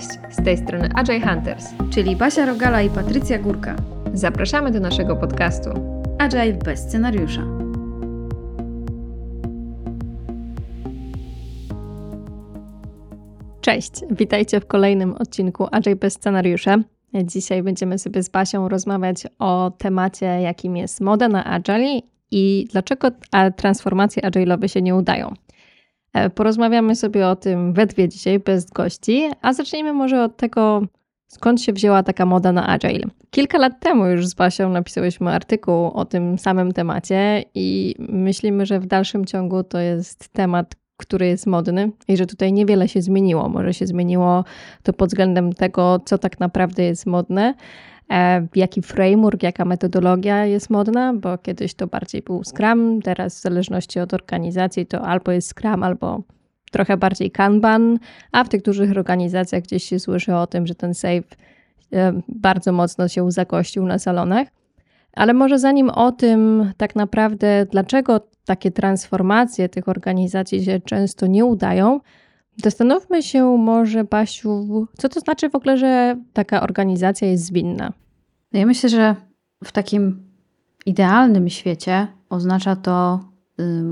Cześć, 0.00 0.18
z 0.30 0.44
tej 0.44 0.56
strony 0.56 0.88
Agile 0.94 1.20
Hunters, 1.20 1.66
czyli 1.90 2.16
Basia 2.16 2.46
Rogala 2.46 2.82
i 2.82 2.90
Patrycja 2.90 3.38
Górka. 3.38 3.76
Zapraszamy 4.14 4.70
do 4.70 4.80
naszego 4.80 5.16
podcastu 5.16 5.70
Agile 6.18 6.52
bez 6.52 6.80
scenariusza. 6.80 7.42
Cześć, 13.60 13.92
witajcie 14.10 14.60
w 14.60 14.66
kolejnym 14.66 15.14
odcinku 15.14 15.66
Agile 15.72 15.96
bez 15.96 16.14
scenariusza. 16.14 16.78
Dzisiaj 17.24 17.62
będziemy 17.62 17.98
sobie 17.98 18.22
z 18.22 18.28
Basią 18.28 18.68
rozmawiać 18.68 19.26
o 19.38 19.72
temacie, 19.78 20.26
jakim 20.26 20.76
jest 20.76 21.00
moda 21.00 21.28
na 21.28 21.44
Agile 21.44 22.00
i 22.30 22.66
dlaczego 22.70 23.10
transformacje 23.56 24.22
agile'owe 24.22 24.68
się 24.68 24.82
nie 24.82 24.94
udają. 24.94 25.34
E, 26.12 26.30
porozmawiamy 26.30 26.96
sobie 26.96 27.28
o 27.28 27.36
tym 27.36 27.72
we 27.72 27.86
dwie 27.86 28.08
dzisiaj 28.08 28.38
bez 28.38 28.70
gości, 28.70 29.30
a 29.42 29.52
zacznijmy 29.52 29.92
może 29.92 30.24
od 30.24 30.36
tego, 30.36 30.82
skąd 31.26 31.62
się 31.62 31.72
wzięła 31.72 32.02
taka 32.02 32.26
moda 32.26 32.52
na 32.52 32.66
Agile. 32.66 33.06
Kilka 33.30 33.58
lat 33.58 33.80
temu 33.80 34.06
już 34.06 34.26
z 34.26 34.34
Basią 34.34 34.70
napisałyśmy 34.70 35.30
artykuł 35.30 35.86
o 35.86 36.04
tym 36.04 36.38
samym 36.38 36.72
temacie 36.72 37.44
i 37.54 37.94
myślimy, 37.98 38.66
że 38.66 38.80
w 38.80 38.86
dalszym 38.86 39.24
ciągu 39.24 39.64
to 39.64 39.78
jest 39.78 40.28
temat, 40.28 40.74
który 40.96 41.26
jest 41.26 41.46
modny 41.46 41.90
i 42.08 42.16
że 42.16 42.26
tutaj 42.26 42.52
niewiele 42.52 42.88
się 42.88 43.02
zmieniło. 43.02 43.48
Może 43.48 43.74
się 43.74 43.86
zmieniło 43.86 44.44
to 44.82 44.92
pod 44.92 45.08
względem 45.08 45.52
tego, 45.52 46.00
co 46.04 46.18
tak 46.18 46.40
naprawdę 46.40 46.82
jest 46.82 47.06
modne, 47.06 47.54
jaki 48.54 48.82
framework, 48.82 49.42
jaka 49.42 49.64
metodologia 49.64 50.44
jest 50.46 50.70
modna, 50.70 51.14
bo 51.14 51.38
kiedyś 51.38 51.74
to 51.74 51.86
bardziej 51.86 52.22
był 52.22 52.42
Scrum, 52.44 53.02
teraz 53.02 53.38
w 53.38 53.42
zależności 53.42 54.00
od 54.00 54.14
organizacji 54.14 54.86
to 54.86 55.02
albo 55.02 55.32
jest 55.32 55.48
Scrum, 55.48 55.82
albo 55.82 56.22
trochę 56.70 56.96
bardziej 56.96 57.30
Kanban, 57.30 57.98
a 58.32 58.44
w 58.44 58.48
tych 58.48 58.62
dużych 58.62 58.90
organizacjach 58.90 59.62
gdzieś 59.62 59.84
się 59.84 59.98
słyszy 59.98 60.34
o 60.34 60.46
tym, 60.46 60.66
że 60.66 60.74
ten 60.74 60.94
save 60.94 61.36
e, 61.92 62.20
bardzo 62.28 62.72
mocno 62.72 63.08
się 63.08 63.30
zakościł 63.30 63.86
na 63.86 63.98
salonach. 63.98 64.48
Ale 65.12 65.34
może 65.34 65.58
zanim 65.58 65.90
o 65.90 66.12
tym 66.12 66.72
tak 66.76 66.96
naprawdę, 66.96 67.66
dlaczego 67.66 68.20
takie 68.44 68.70
transformacje 68.70 69.68
tych 69.68 69.88
organizacji 69.88 70.64
się 70.64 70.80
często 70.80 71.26
nie 71.26 71.44
udają, 71.44 72.00
Zastanówmy 72.56 73.22
się 73.22 73.44
może, 73.58 74.04
Basiu, 74.04 74.86
co 74.98 75.08
to 75.08 75.20
znaczy 75.20 75.50
w 75.50 75.54
ogóle, 75.54 75.78
że 75.78 76.16
taka 76.32 76.62
organizacja 76.62 77.28
jest 77.28 77.44
zwinna? 77.44 77.92
No 78.52 78.58
ja 78.58 78.66
myślę, 78.66 78.88
że 78.88 79.16
w 79.64 79.72
takim 79.72 80.22
idealnym 80.86 81.48
świecie 81.48 82.06
oznacza 82.28 82.76
to 82.76 83.20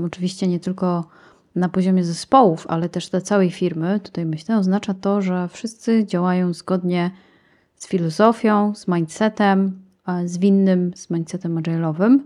oczywiście 0.05 0.47
nie 0.47 0.59
tylko 0.59 1.07
na 1.55 1.69
poziomie 1.69 2.03
zespołów, 2.03 2.65
ale 2.69 2.89
też 2.89 3.09
dla 3.09 3.21
całej 3.21 3.51
firmy, 3.51 3.99
tutaj 3.99 4.25
myślę, 4.25 4.57
oznacza 4.57 4.93
to, 4.93 5.21
że 5.21 5.47
wszyscy 5.47 6.05
działają 6.05 6.53
zgodnie 6.53 7.11
z 7.75 7.87
filozofią, 7.87 8.75
z 8.75 8.87
mindsetem 8.87 9.81
zwinnym, 10.25 10.91
z 10.95 11.09
mindsetem 11.09 11.55
agile'owym, 11.55 12.19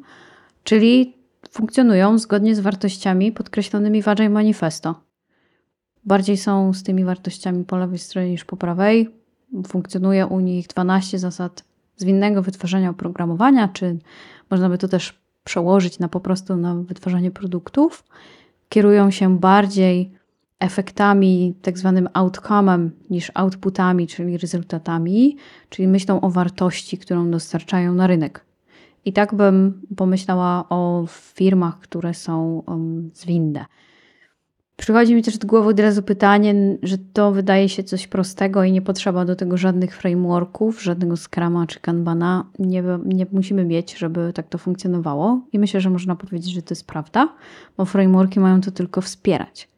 czyli 0.63 1.17
funkcjonują 1.49 2.17
zgodnie 2.17 2.55
z 2.55 2.59
wartościami 2.59 3.31
podkreślonymi 3.31 4.01
w 4.01 4.07
Agile 4.07 4.29
Manifesto. 4.29 4.95
Bardziej 6.05 6.37
są 6.37 6.73
z 6.73 6.83
tymi 6.83 7.03
wartościami 7.03 7.63
po 7.65 7.77
lewej 7.77 7.97
stronie 7.97 8.29
niż 8.31 8.45
po 8.45 8.57
prawej. 8.57 9.09
Funkcjonuje 9.67 10.27
u 10.27 10.39
nich 10.39 10.67
12 10.67 11.19
zasad 11.19 11.63
zwinnego 11.97 12.41
wytwarzania 12.41 12.89
oprogramowania, 12.89 13.67
czy 13.67 13.99
można 14.51 14.69
by 14.69 14.77
to 14.77 14.87
też 14.87 15.19
przełożyć 15.43 15.99
na 15.99 16.07
po 16.07 16.19
prostu 16.19 16.55
na 16.55 16.75
wytwarzanie 16.75 17.31
produktów. 17.31 18.03
Kierują 18.69 19.11
się 19.11 19.39
bardziej 19.39 20.11
efektami, 20.59 21.53
tak 21.61 21.77
zwanym 21.77 22.07
outcome'em 22.13 22.89
niż 23.09 23.31
outputami, 23.33 24.07
czyli 24.07 24.37
rezultatami, 24.37 25.37
czyli 25.69 25.87
myślą 25.87 26.21
o 26.21 26.29
wartości, 26.29 26.97
którą 26.97 27.31
dostarczają 27.31 27.93
na 27.93 28.07
rynek. 28.07 28.45
I 29.05 29.13
tak 29.13 29.35
bym 29.35 29.81
pomyślała 29.95 30.65
o 30.69 31.05
firmach, 31.07 31.79
które 31.79 32.13
są 32.13 32.63
um, 32.67 33.11
zwinne. 33.13 33.65
Przychodzi 34.75 35.15
mi 35.15 35.23
też 35.23 35.37
do 35.37 35.47
głowy 35.47 35.69
od 35.69 35.79
razu 35.79 36.03
pytanie, 36.03 36.77
że 36.83 36.97
to 37.13 37.31
wydaje 37.31 37.69
się 37.69 37.83
coś 37.83 38.07
prostego 38.07 38.63
i 38.63 38.71
nie 38.71 38.81
potrzeba 38.81 39.25
do 39.25 39.35
tego 39.35 39.57
żadnych 39.57 39.97
frameworków, 39.97 40.83
żadnego 40.83 41.17
Scrama 41.17 41.67
czy 41.67 41.79
Kanbana. 41.79 42.45
Nie, 42.59 42.83
nie 43.05 43.25
musimy 43.31 43.65
mieć, 43.65 43.97
żeby 43.97 44.33
tak 44.33 44.47
to 44.49 44.57
funkcjonowało. 44.57 45.41
I 45.53 45.59
myślę, 45.59 45.81
że 45.81 45.89
można 45.89 46.15
powiedzieć, 46.15 46.53
że 46.53 46.61
to 46.61 46.71
jest 46.71 46.87
prawda, 46.87 47.29
bo 47.77 47.85
frameworki 47.85 48.39
mają 48.39 48.61
to 48.61 48.71
tylko 48.71 49.01
wspierać. 49.01 49.69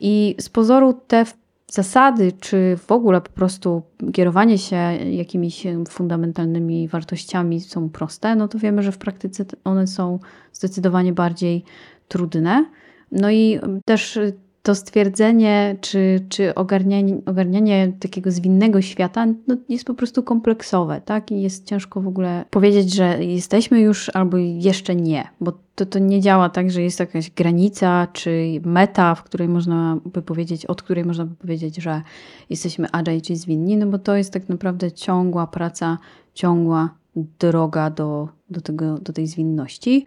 I 0.00 0.34
z 0.40 0.48
pozoru 0.48 1.00
te 1.06 1.24
zasady, 1.68 2.32
czy 2.40 2.78
w 2.86 2.92
ogóle 2.92 3.20
po 3.20 3.30
prostu 3.30 3.82
kierowanie 4.12 4.58
się 4.58 4.76
jakimiś 5.10 5.66
fundamentalnymi 5.88 6.88
wartościami 6.88 7.60
są 7.60 7.88
proste, 7.88 8.36
no 8.36 8.48
to 8.48 8.58
wiemy, 8.58 8.82
że 8.82 8.92
w 8.92 8.98
praktyce 8.98 9.44
one 9.64 9.86
są 9.86 10.18
zdecydowanie 10.52 11.12
bardziej 11.12 11.64
trudne. 12.08 12.64
No 13.12 13.30
i 13.30 13.60
też 13.84 14.18
to 14.62 14.74
stwierdzenie, 14.74 15.76
czy, 15.80 16.26
czy 16.28 16.54
ogarnianie, 16.54 17.18
ogarnianie 17.26 17.92
takiego 18.00 18.30
zwinnego 18.30 18.82
świata 18.82 19.26
no, 19.46 19.56
jest 19.68 19.84
po 19.84 19.94
prostu 19.94 20.22
kompleksowe, 20.22 21.00
tak? 21.04 21.30
I 21.30 21.42
jest 21.42 21.66
ciężko 21.66 22.00
w 22.00 22.08
ogóle 22.08 22.44
powiedzieć, 22.50 22.94
że 22.94 23.24
jesteśmy 23.24 23.80
już 23.80 24.10
albo 24.14 24.36
jeszcze 24.38 24.96
nie, 24.96 25.28
bo 25.40 25.52
to, 25.74 25.86
to 25.86 25.98
nie 25.98 26.20
działa 26.20 26.48
tak, 26.48 26.70
że 26.70 26.82
jest 26.82 27.00
jakaś 27.00 27.30
granica 27.30 28.06
czy 28.12 28.60
meta, 28.64 29.14
w 29.14 29.22
której 29.22 29.48
można 29.48 29.98
by 30.04 30.22
powiedzieć, 30.22 30.66
od 30.66 30.82
której 30.82 31.04
można 31.04 31.24
by 31.24 31.34
powiedzieć, 31.34 31.76
że 31.76 32.02
jesteśmy 32.50 32.90
agile 32.92 33.20
czy 33.20 33.36
zwinni, 33.36 33.76
no 33.76 33.86
bo 33.86 33.98
to 33.98 34.16
jest 34.16 34.32
tak 34.32 34.48
naprawdę 34.48 34.92
ciągła 34.92 35.46
praca, 35.46 35.98
ciągła 36.34 36.94
droga 37.38 37.90
do, 37.90 38.28
do, 38.50 38.60
tego, 38.60 38.98
do 38.98 39.12
tej 39.12 39.26
zwinności. 39.26 40.06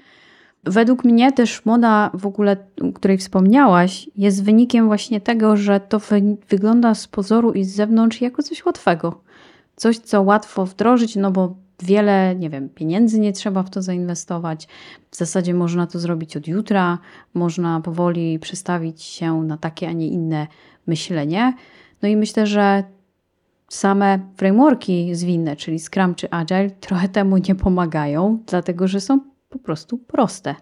Według 0.66 1.03
mnie 1.03 1.31
też 1.31 1.66
moda 1.66 2.12
w 2.14 2.26
ogóle, 2.26 2.58
o 2.81 2.94
której 2.94 3.18
wspomniałaś, 3.18 4.09
jest 4.16 4.44
wynikiem 4.44 4.88
właśnie 4.88 5.22
tego, 5.22 5.58
że 5.58 5.80
to 5.80 6.00
wy 6.00 6.22
wygląda 6.50 6.94
z 6.94 7.08
pozoru 7.08 7.52
i 7.52 7.64
z 7.64 7.76
zewnątrz 7.76 8.22
jako 8.22 8.44
coś 8.44 8.66
łatwego. 8.66 9.22
Coś, 9.76 9.98
co 9.98 10.22
łatwo 10.22 10.66
wdrożyć, 10.66 11.16
no 11.16 11.31
bo 11.31 11.56
wiele, 11.84 12.36
nie 12.36 12.50
wiem, 12.50 12.70
pieniędzy 12.70 13.20
nie 13.20 13.34
trzeba 13.34 13.64
w 13.64 13.70
to 13.70 13.81
zainwestować. 13.81 14.68
W 15.12 15.16
zasadzie 15.16 15.53
można 15.53 15.88
to 15.88 16.00
zrobić 16.00 16.38
od 16.38 16.48
jutra, 16.48 16.97
można 17.34 17.82
powoli 17.82 18.40
przestawić 18.40 19.03
się 19.03 19.42
na 19.42 19.58
takie, 19.58 19.88
a 19.88 19.92
nie 19.92 20.08
inne 20.08 20.47
myślenie. 20.88 21.53
No 22.02 22.09
i 22.09 22.16
myślę, 22.18 22.47
że 22.47 22.84
same 23.70 24.20
frameworki 24.38 25.16
zwinne, 25.16 25.56
czyli 25.56 25.80
Scrum 25.80 26.16
czy 26.16 26.30
Agile, 26.30 26.72
trochę 26.72 27.09
temu 27.09 27.38
nie 27.38 27.56
pomagają, 27.56 28.40
dlatego 28.47 28.88
że 28.88 29.02
są 29.02 29.20
po 29.59 29.66
prostu 29.66 29.97
proste. 29.97 30.55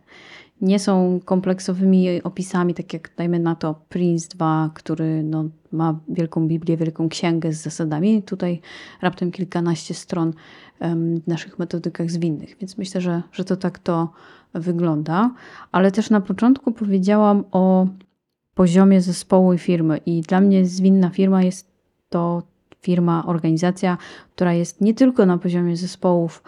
Nie 0.61 0.79
są 0.79 1.19
kompleksowymi 1.25 2.23
opisami, 2.23 2.73
tak 2.73 2.93
jak 2.93 3.11
dajmy 3.17 3.39
na 3.39 3.55
to 3.55 3.81
Prince 3.89 4.27
2, 4.27 4.71
który 4.73 5.23
no, 5.23 5.45
ma 5.71 5.99
wielką 6.09 6.47
Biblię, 6.47 6.77
wielką 6.77 7.09
księgę 7.09 7.53
z 7.53 7.61
zasadami. 7.61 8.23
Tutaj 8.23 8.61
raptem 9.01 9.31
kilkanaście 9.31 9.93
stron 9.93 10.33
w 11.23 11.27
naszych 11.27 11.59
metodykach 11.59 12.11
zwinnych, 12.11 12.57
więc 12.59 12.77
myślę, 12.77 13.01
że, 13.01 13.23
że 13.31 13.45
to 13.45 13.57
tak 13.57 13.79
to 13.79 14.09
wygląda. 14.53 15.31
Ale 15.71 15.91
też 15.91 16.09
na 16.09 16.21
początku 16.21 16.71
powiedziałam 16.71 17.43
o 17.51 17.87
poziomie 18.53 19.01
zespołu 19.01 19.53
i 19.53 19.57
firmy, 19.57 19.97
i 20.05 20.21
dla 20.21 20.41
mnie 20.41 20.65
zwinna 20.65 21.09
firma 21.09 21.43
jest 21.43 21.67
to 22.09 22.43
firma, 22.81 23.25
organizacja, 23.25 23.97
która 24.35 24.53
jest 24.53 24.81
nie 24.81 24.93
tylko 24.93 25.25
na 25.25 25.37
poziomie 25.37 25.77
zespołów, 25.77 26.43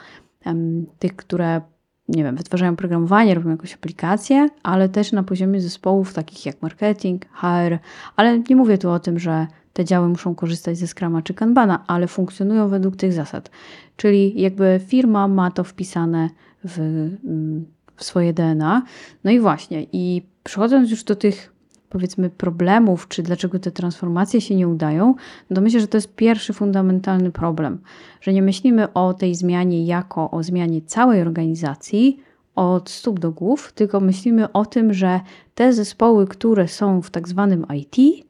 tych, 1.00 1.16
które 1.16 1.62
nie 2.10 2.24
wiem, 2.24 2.36
wytwarzają 2.36 2.76
programowanie, 2.76 3.36
robią 3.36 3.50
jakąś 3.50 3.74
aplikację, 3.74 4.50
ale 4.64 4.90
też 4.90 5.12
na 5.12 5.24
poziomie 5.24 5.62
zespołów 5.62 6.14
takich 6.14 6.46
jak 6.46 6.62
marketing, 6.62 7.26
HR, 7.34 7.80
ale 8.16 8.40
nie 8.40 8.56
mówię 8.56 8.78
tu 8.78 8.90
o 8.90 9.00
tym, 9.00 9.20
że 9.20 9.48
te 9.74 9.86
działy 9.86 10.08
muszą 10.08 10.36
korzystać 10.36 10.78
ze 10.78 10.88
Scrama 10.88 11.22
czy 11.22 11.34
Kanbana, 11.34 11.84
ale 11.88 12.08
funkcjonują 12.08 12.70
według 12.70 12.96
tych 12.96 13.14
zasad. 13.14 13.52
Czyli 13.98 14.42
jakby 14.42 14.82
firma 14.88 15.28
ma 15.28 15.52
to 15.52 15.64
wpisane 15.64 16.30
w, 16.64 16.80
mm, 16.80 17.66
w 17.96 18.04
swoje 18.04 18.34
DNA. 18.34 18.82
No 19.24 19.32
i 19.32 19.40
właśnie, 19.40 19.86
i 19.92 20.22
przechodząc 20.44 20.92
już 20.92 21.04
do 21.04 21.16
tych 21.16 21.55
powiedzmy 21.96 22.30
problemów, 22.30 23.08
czy 23.08 23.24
dlaczego 23.24 23.60
te 23.60 23.72
transformacje 23.72 24.42
się 24.42 24.56
nie 24.56 24.68
udają, 24.68 25.16
no 25.50 25.56
to 25.56 25.62
myślę, 25.62 25.80
że 25.80 25.88
to 25.88 25.98
jest 25.98 26.16
pierwszy 26.16 26.54
fundamentalny 26.54 27.32
problem, 27.32 27.78
że 28.22 28.34
nie 28.34 28.42
myślimy 28.42 28.94
o 28.94 29.14
tej 29.14 29.36
zmianie 29.36 29.86
jako 29.86 30.32
o 30.32 30.44
zmianie 30.44 30.82
całej 30.82 31.22
organizacji, 31.22 32.20
od 32.56 32.90
stóp 32.90 33.20
do 33.20 33.32
głów, 33.32 33.74
tylko 33.74 34.00
myślimy 34.00 34.52
o 34.52 34.66
tym, 34.66 34.94
że 34.94 35.20
te 35.56 35.74
zespoły, 35.74 36.28
które 36.28 36.68
są 36.68 37.02
w 37.02 37.10
tak 37.10 37.28
zwanym 37.28 37.66
IT, 37.76 38.26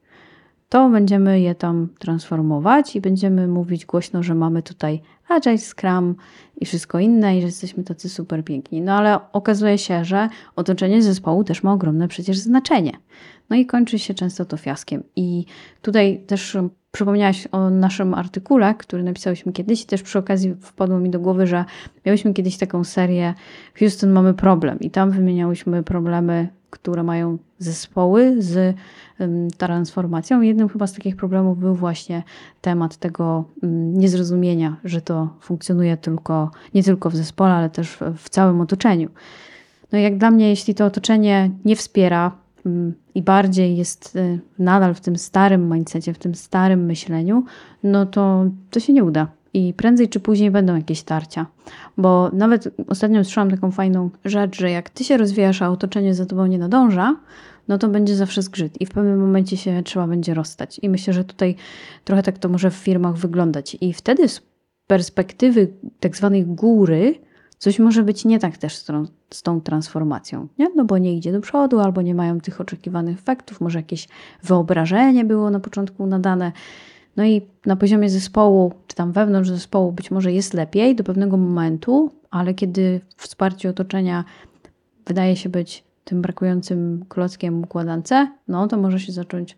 to 0.70 0.90
będziemy 0.90 1.40
je 1.40 1.56
tam 1.56 1.88
transformować 2.00 2.96
i 2.96 3.02
będziemy 3.02 3.48
mówić 3.48 3.86
głośno, 3.86 4.24
że 4.24 4.36
mamy 4.36 4.64
tutaj 4.64 5.02
Agile, 5.30 5.58
Scrum 5.58 6.16
i 6.58 6.66
wszystko 6.66 7.00
inne 7.00 7.38
i 7.38 7.42
że 7.42 7.46
jesteśmy 7.46 7.84
tacy 7.84 8.10
super 8.10 8.44
piękni. 8.44 8.82
No 8.82 8.94
ale 8.94 9.32
okazuje 9.32 9.78
się, 9.78 10.06
że 10.06 10.30
otoczenie 10.56 11.02
zespołu 11.02 11.44
też 11.44 11.64
ma 11.64 11.74
ogromne 11.74 12.08
przecież 12.08 12.38
znaczenie. 12.38 12.92
No 13.50 13.56
i 13.56 13.66
kończy 13.66 14.00
się 14.00 14.14
często 14.14 14.46
to 14.46 14.58
fiaskiem. 14.58 15.04
I 15.16 15.46
tutaj 15.82 16.24
też 16.28 16.58
przypomniałaś 16.92 17.48
o 17.52 17.70
naszym 17.70 18.14
artykule, 18.14 18.76
który 18.76 19.04
napisałyśmy 19.04 19.52
kiedyś 19.52 19.84
i 19.84 19.86
też 19.86 20.04
przy 20.04 20.20
okazji 20.20 20.56
wpadło 20.62 21.00
mi 21.00 21.10
do 21.10 21.20
głowy, 21.20 21.48
że 21.48 21.66
miałyśmy 22.06 22.34
kiedyś 22.34 22.58
taką 22.58 22.84
serię 22.84 23.34
Houston 23.80 24.12
mamy 24.12 24.34
problem 24.34 24.80
i 24.80 24.92
tam 24.92 25.12
wymieniałyśmy 25.12 25.84
problemy, 25.84 26.48
które 26.76 27.04
mają 27.04 27.38
zespoły 27.60 28.36
z 28.42 28.76
transformacją. 29.58 30.42
Jednym 30.42 30.70
chyba 30.70 30.88
z 30.88 30.94
takich 30.94 31.16
problemów 31.16 31.60
był 31.60 31.76
właśnie 31.76 32.24
temat 32.62 32.98
tego 32.98 33.46
um, 33.62 34.00
niezrozumienia, 34.00 34.78
że 34.84 35.02
to 35.02 35.30
funkcjonuje 35.42 35.98
tylko, 35.98 36.52
nie 36.74 36.84
tylko 36.84 37.10
w 37.10 37.16
zespole, 37.16 37.54
ale 37.54 37.70
też 37.70 37.98
w, 38.18 38.30
całym 38.30 38.62
otoczeniu. 38.62 39.10
No 39.92 40.00
jak 40.00 40.18
dla 40.18 40.32
mnie, 40.32 40.50
jeśli 40.50 40.76
to 40.76 40.86
otoczenie 40.86 41.52
nie 41.66 41.76
wspiera 41.76 42.32
i 43.16 43.22
bardziej 43.22 43.78
jest 43.78 44.16
y, 44.16 44.40
nadal 44.60 44.94
w 44.94 45.02
tym 45.02 45.18
starym 45.18 45.74
mindsetie, 45.74 46.14
w 46.14 46.18
tym 46.18 46.36
starym 46.36 46.86
myśleniu, 46.86 47.44
no 47.84 48.06
to 48.06 48.46
to 48.72 48.80
się 48.80 48.94
nie 48.94 49.04
uda. 49.04 49.28
I 49.56 49.74
prędzej 49.74 50.10
czy 50.10 50.20
później 50.20 50.52
będą 50.52 50.76
jakieś 50.76 51.04
tarcia. 51.04 51.46
Bo 51.98 52.30
nawet 52.34 52.70
ostatnio 52.88 53.24
słyszałam 53.24 53.52
taką 53.52 53.72
fajną 53.72 54.10
rzecz, 54.26 54.60
że 54.60 54.72
jak 54.72 54.90
ty 54.90 55.04
się 55.04 55.18
rozwijasz, 55.18 55.62
a 55.62 55.70
otoczenie 55.70 56.14
za 56.14 56.26
tobą 56.26 56.46
nie 56.46 56.58
nadąża, 56.58 57.16
no 57.68 57.78
to 57.78 57.88
będzie 57.88 58.16
zawsze 58.16 58.42
zgrzyt 58.42 58.82
i 58.82 58.86
w 58.86 58.92
pewnym 58.92 59.20
momencie 59.20 59.58
się 59.58 59.84
trzeba 59.84 60.08
będzie 60.08 60.34
rozstać. 60.34 60.80
I 60.82 60.90
myślę, 60.90 61.14
że 61.14 61.24
tutaj 61.24 61.56
trochę 62.04 62.24
tak 62.24 62.38
to 62.38 62.50
może 62.50 62.72
w 62.72 62.74
firmach 62.74 63.18
wyglądać. 63.18 63.78
I 63.82 63.94
wtedy 63.94 64.30
z 64.30 64.42
perspektywy 64.88 65.68
tak 66.00 66.18
zwanej 66.18 66.46
góry, 66.46 67.16
coś 67.58 67.80
może 67.80 68.04
być 68.04 68.26
nie 68.26 68.40
tak 68.40 68.58
też 68.58 68.76
z 68.76 68.86
tą, 68.86 69.06
z 69.30 69.42
tą 69.42 69.62
transformacją, 69.62 70.48
nie? 70.58 70.68
no 70.76 70.86
bo 70.86 70.98
nie 70.98 71.18
idzie 71.18 71.32
do 71.32 71.42
przodu, 71.42 71.80
albo 71.80 72.02
nie 72.02 72.16
mają 72.16 72.42
tych 72.42 72.62
oczekiwanych 72.62 73.18
efektów, 73.18 73.62
może 73.62 73.80
jakieś 73.80 74.08
wyobrażenie 74.44 75.26
było 75.26 75.50
na 75.50 75.60
początku 75.60 76.06
nadane. 76.06 76.52
No 77.18 77.26
i 77.26 77.42
na 77.66 77.76
poziomie 77.76 78.10
zespołu, 78.10 78.74
czy 78.88 78.96
tam 78.96 79.12
wewnątrz 79.12 79.50
zespołu 79.50 79.92
być 79.92 80.12
może 80.12 80.32
jest 80.32 80.54
lepiej 80.54 80.96
do 80.96 81.04
pewnego 81.04 81.38
momentu, 81.38 82.12
ale 82.32 82.54
kiedy 82.54 83.02
wsparcie 83.18 83.70
otoczenia 83.70 84.24
wydaje 85.06 85.36
się 85.36 85.50
być 85.50 85.84
tym 86.04 86.22
brakującym 86.22 87.06
klockiem 87.10 87.64
układance, 87.64 88.14
no 88.48 88.68
to 88.68 88.78
może 88.78 89.00
się 89.00 89.12
zacząć 89.12 89.58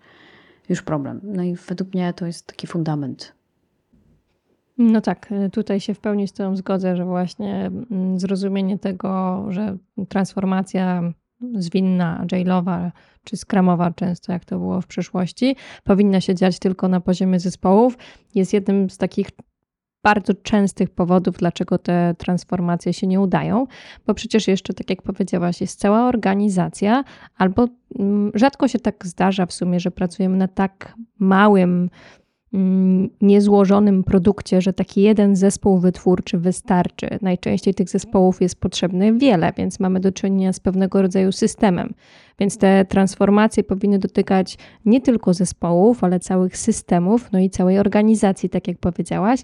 już 0.69 0.81
problem. 0.81 1.19
No 1.23 1.43
i 1.43 1.55
według 1.55 1.93
mnie 1.93 2.13
to 2.13 2.25
jest 2.25 2.47
taki 2.47 2.67
fundament 2.67 3.37
no 4.77 5.01
tak, 5.01 5.29
tutaj 5.51 5.79
się 5.79 5.93
w 5.93 5.99
pełni 5.99 6.27
z 6.27 6.33
tym 6.33 6.57
zgodzę, 6.57 6.95
że 6.95 7.05
właśnie 7.05 7.71
mm, 7.91 8.19
zrozumienie 8.19 8.79
tego, 8.79 9.45
że 9.49 9.77
transformacja 10.09 11.13
zwinna, 11.53 12.25
agile'owa 12.25 12.91
czy 13.23 13.37
skramowa 13.37 13.91
często, 13.91 14.33
jak 14.33 14.45
to 14.45 14.57
było 14.59 14.81
w 14.81 14.87
przyszłości, 14.87 15.55
powinna 15.83 16.21
się 16.21 16.35
dziać 16.35 16.59
tylko 16.59 16.87
na 16.87 17.01
poziomie 17.01 17.39
zespołów, 17.39 17.97
jest 18.35 18.53
jednym 18.53 18.89
z 18.89 18.97
takich 18.97 19.29
bardzo 20.03 20.33
częstych 20.33 20.89
powodów, 20.89 21.37
dlaczego 21.37 21.77
te 21.77 22.15
transformacje 22.17 22.93
się 22.93 23.07
nie 23.07 23.19
udają, 23.19 23.67
bo 24.05 24.13
przecież 24.13 24.47
jeszcze, 24.47 24.73
tak 24.73 24.89
jak 24.89 25.01
powiedziałaś, 25.01 25.61
jest 25.61 25.79
cała 25.79 26.07
organizacja, 26.07 27.03
albo 27.37 27.67
mm, 27.99 28.31
rzadko 28.33 28.67
się 28.67 28.79
tak 28.79 29.05
zdarza 29.05 29.45
w 29.45 29.53
sumie, 29.53 29.79
że 29.79 29.91
pracujemy 29.91 30.37
na 30.37 30.47
tak 30.47 30.93
małym 31.19 31.89
niezłożonym 33.21 34.03
produkcie, 34.03 34.61
że 34.61 34.73
taki 34.73 35.01
jeden 35.01 35.35
zespół 35.35 35.77
wytwórczy 35.77 36.37
wystarczy. 36.37 37.07
Najczęściej 37.21 37.73
tych 37.73 37.89
zespołów 37.89 38.41
jest 38.41 38.59
potrzebne 38.59 39.13
wiele, 39.13 39.53
więc 39.57 39.79
mamy 39.79 39.99
do 39.99 40.11
czynienia 40.11 40.53
z 40.53 40.59
pewnego 40.59 41.01
rodzaju 41.01 41.31
systemem. 41.31 41.93
Więc 42.39 42.57
te 42.57 42.85
transformacje 42.85 43.63
powinny 43.63 43.99
dotykać 43.99 44.57
nie 44.85 45.01
tylko 45.01 45.33
zespołów, 45.33 46.03
ale 46.03 46.19
całych 46.19 46.57
systemów, 46.57 47.31
no 47.31 47.39
i 47.39 47.49
całej 47.49 47.79
organizacji, 47.79 48.49
tak 48.49 48.67
jak 48.67 48.77
powiedziałaś. 48.77 49.39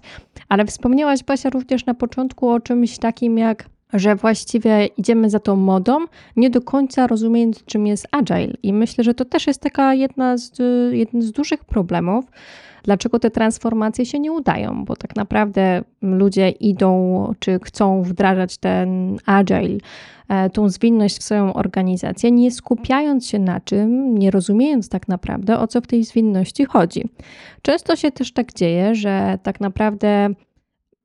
Ale 0.48 0.64
wspomniałaś, 0.64 1.24
Basia, 1.24 1.50
również 1.50 1.86
na 1.86 1.94
początku 1.94 2.48
o 2.48 2.60
czymś 2.60 2.98
takim 2.98 3.38
jak 3.38 3.68
że 3.92 4.16
właściwie 4.16 4.86
idziemy 4.86 5.30
za 5.30 5.40
tą 5.40 5.56
modą, 5.56 5.98
nie 6.36 6.50
do 6.50 6.60
końca 6.60 7.06
rozumiejąc, 7.06 7.64
czym 7.64 7.86
jest 7.86 8.08
agile. 8.10 8.52
I 8.62 8.72
myślę, 8.72 9.04
że 9.04 9.14
to 9.14 9.24
też 9.24 9.46
jest 9.46 9.60
taka 9.60 9.94
jedna 9.94 10.36
z, 10.36 10.58
jeden 10.92 11.22
z 11.22 11.32
dużych 11.32 11.64
problemów, 11.64 12.24
dlaczego 12.84 13.18
te 13.18 13.30
transformacje 13.30 14.06
się 14.06 14.20
nie 14.20 14.32
udają, 14.32 14.84
bo 14.84 14.96
tak 14.96 15.16
naprawdę 15.16 15.82
ludzie 16.02 16.48
idą 16.50 17.32
czy 17.38 17.58
chcą 17.64 18.02
wdrażać 18.02 18.58
ten 18.58 19.16
agile, 19.26 19.78
e, 20.28 20.50
tą 20.50 20.68
zwinność 20.68 21.18
w 21.18 21.22
swoją 21.22 21.54
organizację, 21.54 22.30
nie 22.30 22.50
skupiając 22.50 23.26
się 23.26 23.38
na 23.38 23.60
czym, 23.60 24.18
nie 24.18 24.30
rozumiejąc 24.30 24.88
tak 24.88 25.08
naprawdę, 25.08 25.58
o 25.58 25.66
co 25.66 25.80
w 25.80 25.86
tej 25.86 26.04
zwinności 26.04 26.64
chodzi. 26.64 27.04
Często 27.62 27.96
się 27.96 28.10
też 28.10 28.32
tak 28.32 28.52
dzieje, 28.52 28.94
że 28.94 29.38
tak 29.42 29.60
naprawdę 29.60 30.28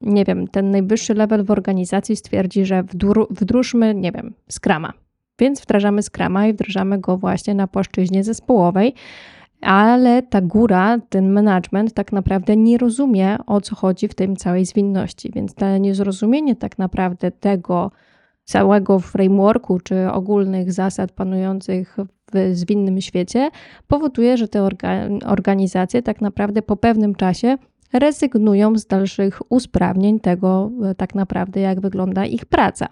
nie 0.02 0.26
wiem, 0.26 0.48
ten 0.48 0.72
najwyższy 0.72 1.14
level 1.14 1.44
w 1.44 1.52
organizacji 1.52 2.16
stwierdzi, 2.16 2.66
że 2.66 2.84
wdróżmy, 3.30 3.96
nie 3.96 4.12
wiem, 4.12 4.34
skrama. 4.50 4.94
Więc 5.40 5.62
wdrażamy 5.62 6.04
skrama 6.04 6.48
i 6.48 6.54
wdrażamy 6.54 7.00
go 7.00 7.18
właśnie 7.18 7.56
na 7.56 7.68
płaszczyźnie 7.68 8.24
zespołowej, 8.24 8.94
ale 9.62 10.22
ta 10.22 10.42
góra, 10.42 11.00
ten 11.10 11.30
management 11.30 11.94
tak 11.94 12.12
naprawdę 12.12 12.56
nie 12.56 12.78
rozumie 12.78 13.38
o 13.48 13.62
co 13.62 13.76
chodzi 13.76 14.08
w 14.08 14.16
tym 14.16 14.36
całej 14.36 14.66
zwinności, 14.66 15.32
więc 15.36 15.54
to 15.54 15.78
niezrozumienie 15.78 16.56
tak 16.56 16.78
naprawdę 16.78 17.32
tego 17.32 17.92
całego 18.44 19.00
frameworku 19.00 19.80
czy 19.80 20.12
ogólnych 20.12 20.72
zasad 20.72 21.12
panujących 21.12 21.98
w 22.34 22.56
zwinnym 22.56 23.02
świecie 23.02 23.50
powoduje, 23.88 24.38
że 24.38 24.48
te 24.48 24.70
organizacje 25.26 26.02
tak 26.02 26.22
naprawdę 26.22 26.62
po 26.62 26.78
pewnym 26.78 27.16
czasie 27.16 27.58
rezygnują 27.94 28.78
z 28.78 28.86
dalszych 28.86 29.52
usprawnień 29.52 30.20
tego 30.20 30.72
tak 30.98 31.16
naprawdę, 31.16 31.60
jak 31.60 31.80
wygląda 31.80 32.26
ich 32.26 32.46
praca. 32.46 32.88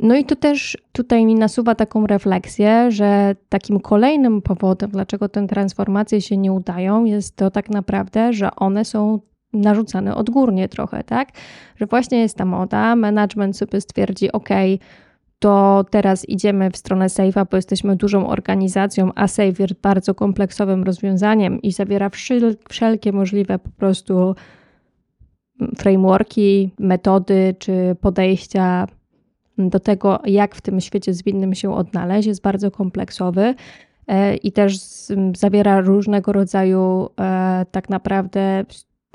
No 0.00 0.16
i 0.16 0.24
tu 0.24 0.36
też 0.36 0.78
tutaj 0.92 1.26
mi 1.26 1.34
nasuwa 1.34 1.74
taką 1.74 2.06
refleksję, 2.06 2.90
że 2.90 3.36
takim 3.48 3.80
kolejnym 3.80 4.42
powodem, 4.42 4.90
dlaczego 4.90 5.28
te 5.28 5.46
transformacje 5.46 6.20
się 6.20 6.36
nie 6.36 6.52
udają, 6.52 7.04
jest 7.04 7.36
to 7.36 7.50
tak 7.50 7.70
naprawdę, 7.70 8.32
że 8.32 8.56
one 8.56 8.84
są 8.84 9.20
narzucane 9.52 10.14
odgórnie 10.14 10.68
trochę, 10.68 11.04
tak? 11.04 11.28
Że 11.76 11.86
właśnie 11.86 12.20
jest 12.20 12.36
ta 12.36 12.44
moda, 12.44 12.96
management 12.96 13.56
sobie 13.56 13.80
stwierdzi, 13.80 14.32
ok, 14.32 14.48
to 15.38 15.84
teraz 15.90 16.28
idziemy 16.28 16.70
w 16.70 16.76
stronę 16.76 17.06
Safe'a, 17.06 17.46
bo 17.50 17.56
jesteśmy 17.56 17.96
dużą 17.96 18.28
organizacją, 18.28 19.10
a 19.14 19.28
Safe 19.28 19.52
jest 19.58 19.74
bardzo 19.74 20.14
kompleksowym 20.14 20.84
rozwiązaniem 20.84 21.62
i 21.62 21.72
zawiera 21.72 22.10
wszelkie 22.68 23.12
możliwe 23.12 23.58
po 23.58 23.70
prostu 23.70 24.34
frameworki, 25.78 26.70
metody 26.78 27.54
czy 27.58 27.96
podejścia 28.00 28.86
do 29.58 29.80
tego, 29.80 30.18
jak 30.24 30.54
w 30.54 30.60
tym 30.60 30.80
świecie 30.80 31.14
zwinnym 31.14 31.54
się 31.54 31.74
odnaleźć, 31.74 32.28
jest 32.28 32.42
bardzo 32.42 32.70
kompleksowy 32.70 33.54
e, 34.06 34.36
i 34.36 34.52
też 34.52 34.78
zawiera 35.36 35.80
różnego 35.80 36.32
rodzaju 36.32 37.08
e, 37.20 37.66
tak 37.70 37.88
naprawdę 37.88 38.64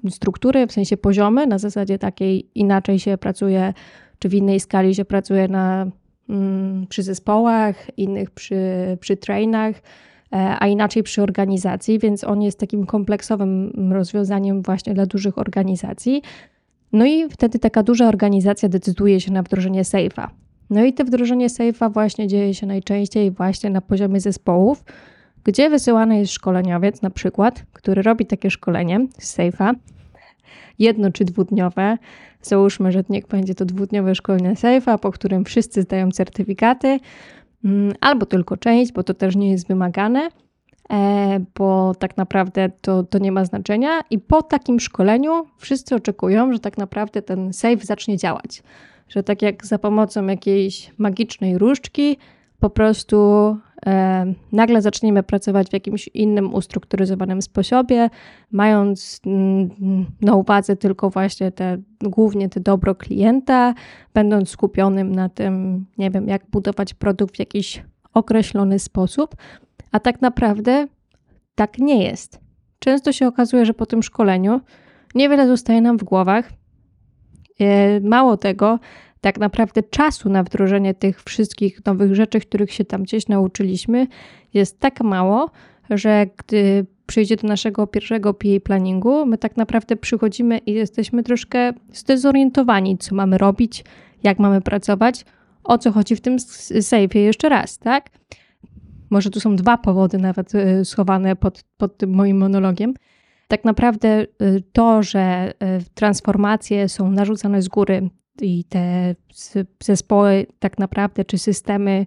struktury, 0.09 0.67
w 0.67 0.71
sensie 0.71 0.97
poziomy, 0.97 1.47
na 1.47 1.57
zasadzie 1.57 1.99
takiej 1.99 2.49
inaczej 2.55 2.99
się 2.99 3.17
pracuje, 3.17 3.73
czy 4.19 4.29
w 4.29 4.33
innej 4.33 4.59
skali 4.59 4.95
się 4.95 5.05
pracuje 5.05 5.47
na, 5.47 5.87
mm, 6.29 6.87
przy 6.87 7.03
zespołach, 7.03 7.97
innych 7.97 8.31
przy, 8.31 8.57
przy 8.99 9.17
trainach, 9.17 9.75
e, 9.75 10.55
a 10.59 10.67
inaczej 10.67 11.03
przy 11.03 11.21
organizacji, 11.21 11.99
więc 11.99 12.23
on 12.23 12.41
jest 12.41 12.59
takim 12.59 12.85
kompleksowym 12.85 13.73
rozwiązaniem 13.93 14.61
właśnie 14.61 14.93
dla 14.93 15.05
dużych 15.05 15.37
organizacji. 15.37 16.21
No 16.93 17.05
i 17.05 17.29
wtedy 17.29 17.59
taka 17.59 17.83
duża 17.83 18.07
organizacja 18.07 18.69
decyduje 18.69 19.21
się 19.21 19.31
na 19.31 19.43
wdrożenie 19.43 19.83
Safe'a. 19.83 20.27
No 20.69 20.83
i 20.83 20.93
to 20.93 21.05
wdrożenie 21.05 21.47
Safe'a 21.47 21.93
właśnie 21.93 22.27
dzieje 22.27 22.53
się 22.53 22.67
najczęściej 22.67 23.31
właśnie 23.31 23.69
na 23.69 23.81
poziomie 23.81 24.19
zespołów, 24.19 24.83
gdzie 25.43 25.69
wysyłany 25.69 26.17
jest 26.17 26.33
szkoleniowiec 26.33 27.01
na 27.01 27.09
przykład, 27.09 27.63
który 27.73 28.01
robi 28.01 28.25
takie 28.25 28.51
szkolenie 28.51 29.07
z 29.19 29.37
Safe'a, 29.37 29.73
jedno 30.79 31.11
czy 31.11 31.25
dwudniowe. 31.25 31.97
Załóżmy, 32.41 32.91
że 32.91 33.03
niech 33.09 33.27
będzie 33.27 33.55
to 33.55 33.65
dwudniowe 33.65 34.15
szkolenie 34.15 34.53
Safe'a, 34.53 34.99
po 34.99 35.11
którym 35.11 35.45
wszyscy 35.45 35.81
zdają 35.81 36.11
certyfikaty, 36.11 36.99
mm, 37.65 37.93
albo 38.01 38.25
tylko 38.25 38.57
część, 38.57 38.91
bo 38.91 39.03
to 39.03 39.13
też 39.13 39.35
nie 39.35 39.51
jest 39.51 39.67
wymagane. 39.67 40.29
E, 40.93 41.39
bo 41.55 41.95
tak 41.99 42.17
naprawdę 42.17 42.69
to, 42.81 43.03
to 43.03 43.17
nie 43.17 43.31
ma 43.31 43.45
znaczenia. 43.45 44.01
I 44.09 44.19
po 44.19 44.41
takim 44.43 44.79
szkoleniu 44.79 45.45
wszyscy 45.57 45.95
oczekują, 45.95 46.53
że 46.53 46.59
tak 46.59 46.77
naprawdę 46.77 47.21
ten 47.21 47.53
save 47.53 47.83
zacznie 47.83 48.17
działać. 48.17 48.63
Że 49.09 49.23
tak 49.23 49.41
jak 49.41 49.65
za 49.65 49.79
pomocą 49.79 50.27
jakiejś 50.27 50.91
magicznej 50.97 51.57
różdżki, 51.57 52.17
po 52.59 52.69
prostu 52.69 53.17
e, 53.85 54.33
nagle 54.51 54.81
zaczniemy 54.81 55.23
pracować 55.23 55.69
w 55.69 55.73
jakimś 55.73 56.07
innym 56.07 56.53
ustrukturyzowanym 56.53 57.41
sposobie, 57.41 58.09
mając 58.51 59.21
mm, 59.25 60.05
na 60.21 60.35
uwadze 60.35 60.75
tylko 60.75 61.09
właśnie 61.09 61.51
te, 61.51 61.77
głównie 62.01 62.49
te 62.49 62.59
dobro 62.59 62.95
klienta, 62.95 63.73
będąc 64.13 64.49
skupionym 64.49 65.15
na 65.15 65.29
tym, 65.29 65.85
nie 65.97 66.11
wiem, 66.11 66.27
jak 66.27 66.45
budować 66.51 66.93
produkt 66.93 67.35
w 67.35 67.39
jakiś 67.39 67.83
określony 68.13 68.79
sposób, 68.79 69.35
a 69.91 69.99
tak 69.99 70.21
naprawdę 70.21 70.87
tak 71.55 71.77
nie 71.77 72.03
jest. 72.03 72.39
często 72.79 73.11
się 73.11 73.27
okazuje, 73.27 73.65
że 73.65 73.73
po 73.73 73.85
tym 73.85 74.03
szkoleniu 74.03 74.61
niewiele 75.15 75.47
zostaje 75.47 75.81
nam 75.81 75.97
w 75.97 76.03
głowach. 76.03 76.49
E, 77.59 77.99
mało 77.99 78.37
tego, 78.37 78.79
tak 79.21 79.39
naprawdę 79.39 79.83
czasu 79.83 80.29
na 80.29 80.43
wdrożenie 80.43 80.93
tych 80.93 81.23
wszystkich 81.23 81.85
nowych 81.85 82.15
rzeczy, 82.15 82.39
których 82.39 82.73
się 82.73 82.85
tam 82.85 83.03
gdzieś 83.03 83.27
nauczyliśmy, 83.27 84.07
jest 84.53 84.79
tak 84.79 85.01
mało, 85.01 85.51
że 85.89 86.25
gdy 86.37 86.85
przyjdzie 87.05 87.35
do 87.35 87.47
naszego 87.47 87.87
pierwszego 87.87 88.33
PA 88.33 88.59
planningu, 88.63 89.25
my 89.25 89.37
tak 89.37 89.57
naprawdę 89.57 89.95
przychodzimy 89.95 90.57
i 90.57 90.73
jesteśmy 90.73 91.23
troszkę 91.23 91.73
zdezorientowani, 91.93 92.97
co 92.97 93.15
mamy 93.15 93.37
robić, 93.37 93.83
jak 94.23 94.39
mamy 94.39 94.61
pracować, 94.61 95.25
o 95.63 95.77
co 95.77 95.91
chodzi 95.91 96.15
w 96.15 96.21
tym 96.21 96.39
sejfie 96.81 97.19
jeszcze 97.19 97.49
raz, 97.49 97.77
tak? 97.77 98.09
Może 99.09 99.29
tu 99.29 99.39
są 99.39 99.55
dwa 99.55 99.77
powody 99.77 100.17
nawet 100.17 100.55
y, 100.55 100.85
schowane 100.85 101.35
pod, 101.35 101.63
pod 101.77 101.97
tym 101.97 102.13
moim 102.13 102.37
monologiem. 102.37 102.93
Tak 103.47 103.65
naprawdę 103.65 104.21
y, 104.21 104.63
to, 104.71 105.03
że 105.03 105.53
y, 105.63 105.83
transformacje 105.93 106.89
są 106.89 107.11
narzucane 107.11 107.61
z 107.61 107.67
góry 107.67 108.09
i 108.41 108.63
te 108.63 109.15
zespoły 109.83 110.45
tak 110.59 110.77
naprawdę, 110.77 111.25
czy 111.25 111.37
systemy 111.37 112.05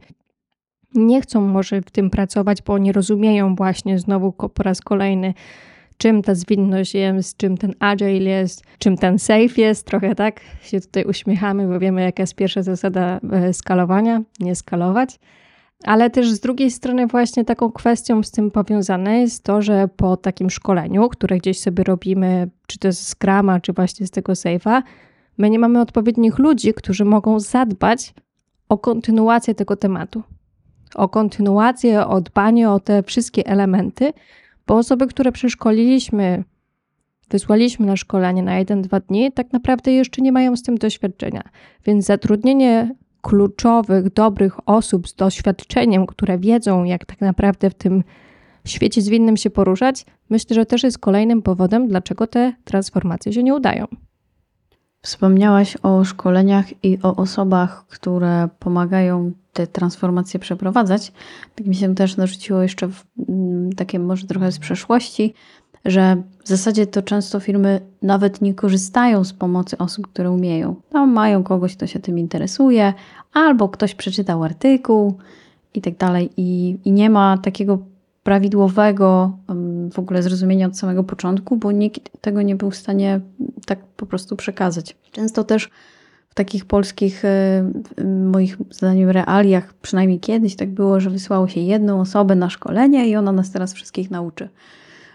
nie 0.95 1.21
chcą 1.21 1.41
może 1.41 1.81
w 1.81 1.91
tym 1.91 2.11
pracować, 2.11 2.63
bo 2.63 2.79
nie 2.79 2.93
rozumieją 2.93 3.55
właśnie 3.55 3.99
znowu 3.99 4.33
po 4.33 4.63
raz 4.63 4.81
kolejny, 4.81 5.35
czym 5.97 6.23
ta 6.23 6.35
zwinność 6.35 6.95
jest, 6.95 7.37
czym 7.37 7.57
ten 7.57 7.75
agile 7.79 8.31
jest, 8.31 8.65
czym 8.79 8.97
ten 8.97 9.19
safe 9.19 9.61
jest. 9.61 9.87
Trochę 9.87 10.15
tak 10.15 10.41
się 10.63 10.81
tutaj 10.81 11.05
uśmiechamy, 11.05 11.69
bo 11.69 11.79
wiemy, 11.79 12.03
jaka 12.03 12.23
jest 12.23 12.35
pierwsza 12.35 12.63
zasada 12.63 13.21
e, 13.33 13.53
skalowania, 13.53 14.23
nie 14.41 14.55
skalować. 14.55 15.19
Ale 15.85 16.11
też 16.11 16.31
z 16.31 16.41
drugiej 16.41 16.71
strony 16.71 17.07
właśnie 17.07 17.45
taką 17.45 17.73
kwestią 17.73 18.23
z 18.23 18.31
tym 18.31 18.51
powiązane 18.51 19.21
jest 19.21 19.45
to, 19.45 19.63
że 19.63 19.89
po 19.97 20.17
takim 20.17 20.51
szkoleniu, 20.51 21.09
które 21.09 21.39
gdzieś 21.39 21.61
sobie 21.61 21.85
robimy, 21.85 22.51
czy 22.67 22.79
to 22.79 22.93
z 22.93 23.15
Scrama, 23.15 23.61
czy 23.61 23.73
właśnie 23.73 24.07
z 24.07 24.11
tego 24.11 24.33
Safe'a, 24.33 24.83
my 25.39 25.51
nie 25.51 25.59
mamy 25.59 25.81
odpowiednich 25.81 26.39
ludzi, 26.39 26.75
którzy 26.75 27.05
mogą 27.05 27.41
zadbać 27.41 28.15
o 28.69 28.79
kontynuację 28.79 29.55
tego 29.55 29.77
tematu. 29.77 30.23
O 30.95 31.09
kontynuację, 31.09 32.07
o 32.07 32.21
dbanie 32.21 32.71
o 32.71 32.81
te 32.81 33.03
wszystkie 33.03 33.47
elementy, 33.47 34.13
bo 34.67 34.77
osoby, 34.77 35.07
które 35.07 35.33
przeszkoliliśmy, 35.33 36.45
wysłaliśmy 37.31 37.87
na 37.87 37.97
szkolenie 37.97 38.43
na 38.43 38.65
1-2 38.65 39.01
dni, 39.01 39.33
tak 39.33 39.53
naprawdę 39.53 39.93
jeszcze 39.93 40.23
nie 40.23 40.33
mają 40.33 40.57
z 40.57 40.63
tym 40.63 40.79
doświadczenia. 40.79 41.43
Więc 41.85 42.05
zatrudnienie 42.05 42.95
kluczowych, 43.23 44.13
dobrych 44.13 44.69
osób 44.69 45.09
z 45.09 45.15
doświadczeniem, 45.15 46.07
które 46.07 46.39
wiedzą, 46.39 46.85
jak 46.85 47.05
tak 47.05 47.21
naprawdę 47.21 47.71
w 47.71 47.75
tym 47.75 48.05
świecie 48.65 49.03
zwinnym 49.03 49.37
się 49.37 49.51
poruszać, 49.51 50.07
myślę, 50.31 50.55
że 50.55 50.67
też 50.67 50.83
jest 50.83 50.99
kolejnym 50.99 51.43
powodem, 51.43 51.89
dlaczego 51.89 52.27
te 52.27 52.53
transformacje 52.65 53.33
się 53.33 53.43
nie 53.43 53.55
udają. 53.55 53.87
Wspomniałaś 55.03 55.77
o 55.83 56.05
szkoleniach 56.05 56.85
i 56.85 56.99
o 57.03 57.17
osobach, 57.17 57.87
które 57.87 58.49
pomagają 58.59 59.33
te 59.53 59.67
transformacje 59.67 60.41
przeprowadzać. 60.41 61.13
Tak 61.55 61.67
mi 61.67 61.75
się 61.75 61.95
też 61.95 62.17
narzuciło 62.17 62.63
jeszcze 62.63 62.89
w, 62.89 63.05
mm, 63.29 63.73
takie 63.73 63.99
może 63.99 64.27
trochę 64.27 64.53
z 64.53 64.59
przeszłości, 64.59 65.35
że 65.85 66.23
w 66.45 66.49
zasadzie 66.49 66.87
to 66.87 67.03
często 67.03 67.41
firmy 67.41 67.81
nawet 68.03 68.43
nie 68.43 68.55
korzystają 68.55 69.25
z 69.25 69.33
pomocy 69.33 69.79
osób, 69.79 70.07
które 70.07 70.31
umieją. 70.31 70.77
Tam 70.91 71.13
mają 71.13 71.43
kogoś, 71.43 71.77
kto 71.77 71.87
się 71.87 72.01
tym 72.01 72.19
interesuje, 72.19 72.95
albo 73.33 73.69
ktoś 73.69 73.95
przeczytał 73.95 74.45
artykuł 74.45 75.15
i 75.75 75.83
tak 75.83 75.97
dalej, 75.97 76.31
i, 76.37 76.79
i 76.85 76.93
nie 76.93 77.11
ma 77.11 77.39
takiego 77.39 77.79
prawidłowego 78.23 79.39
w 79.93 79.99
ogóle 79.99 80.23
zrozumienia 80.23 80.67
od 80.67 80.79
samego 80.79 81.05
początku, 81.05 81.57
bo 81.57 81.73
nikt 81.73 82.21
tego 82.21 82.43
nie 82.43 82.57
był 82.57 82.71
w 82.71 82.77
stanie 82.77 83.21
tak 83.67 83.79
po 83.97 84.07
prostu 84.07 84.37
przekazać. 84.37 84.97
Często 85.13 85.45
też 85.45 85.71
w 86.29 86.35
takich 86.35 86.65
polskich, 86.65 87.25
e, 87.25 87.65
moich 88.31 88.57
zdaniem, 88.71 89.11
realiach, 89.11 89.75
przynajmniej 89.75 90.21
kiedyś 90.21 90.57
tak 90.57 90.71
było, 90.71 91.01
że 91.01 91.11
wysłało 91.11 91.49
się 91.49 91.61
jedną 91.61 92.01
osobę 92.01 92.35
na 92.35 92.51
szkolenie 92.51 93.09
i 93.09 93.17
ona 93.17 93.33
nas 93.33 93.51
teraz 93.51 93.73
wszystkich 93.73 94.11
nauczy. 94.11 94.49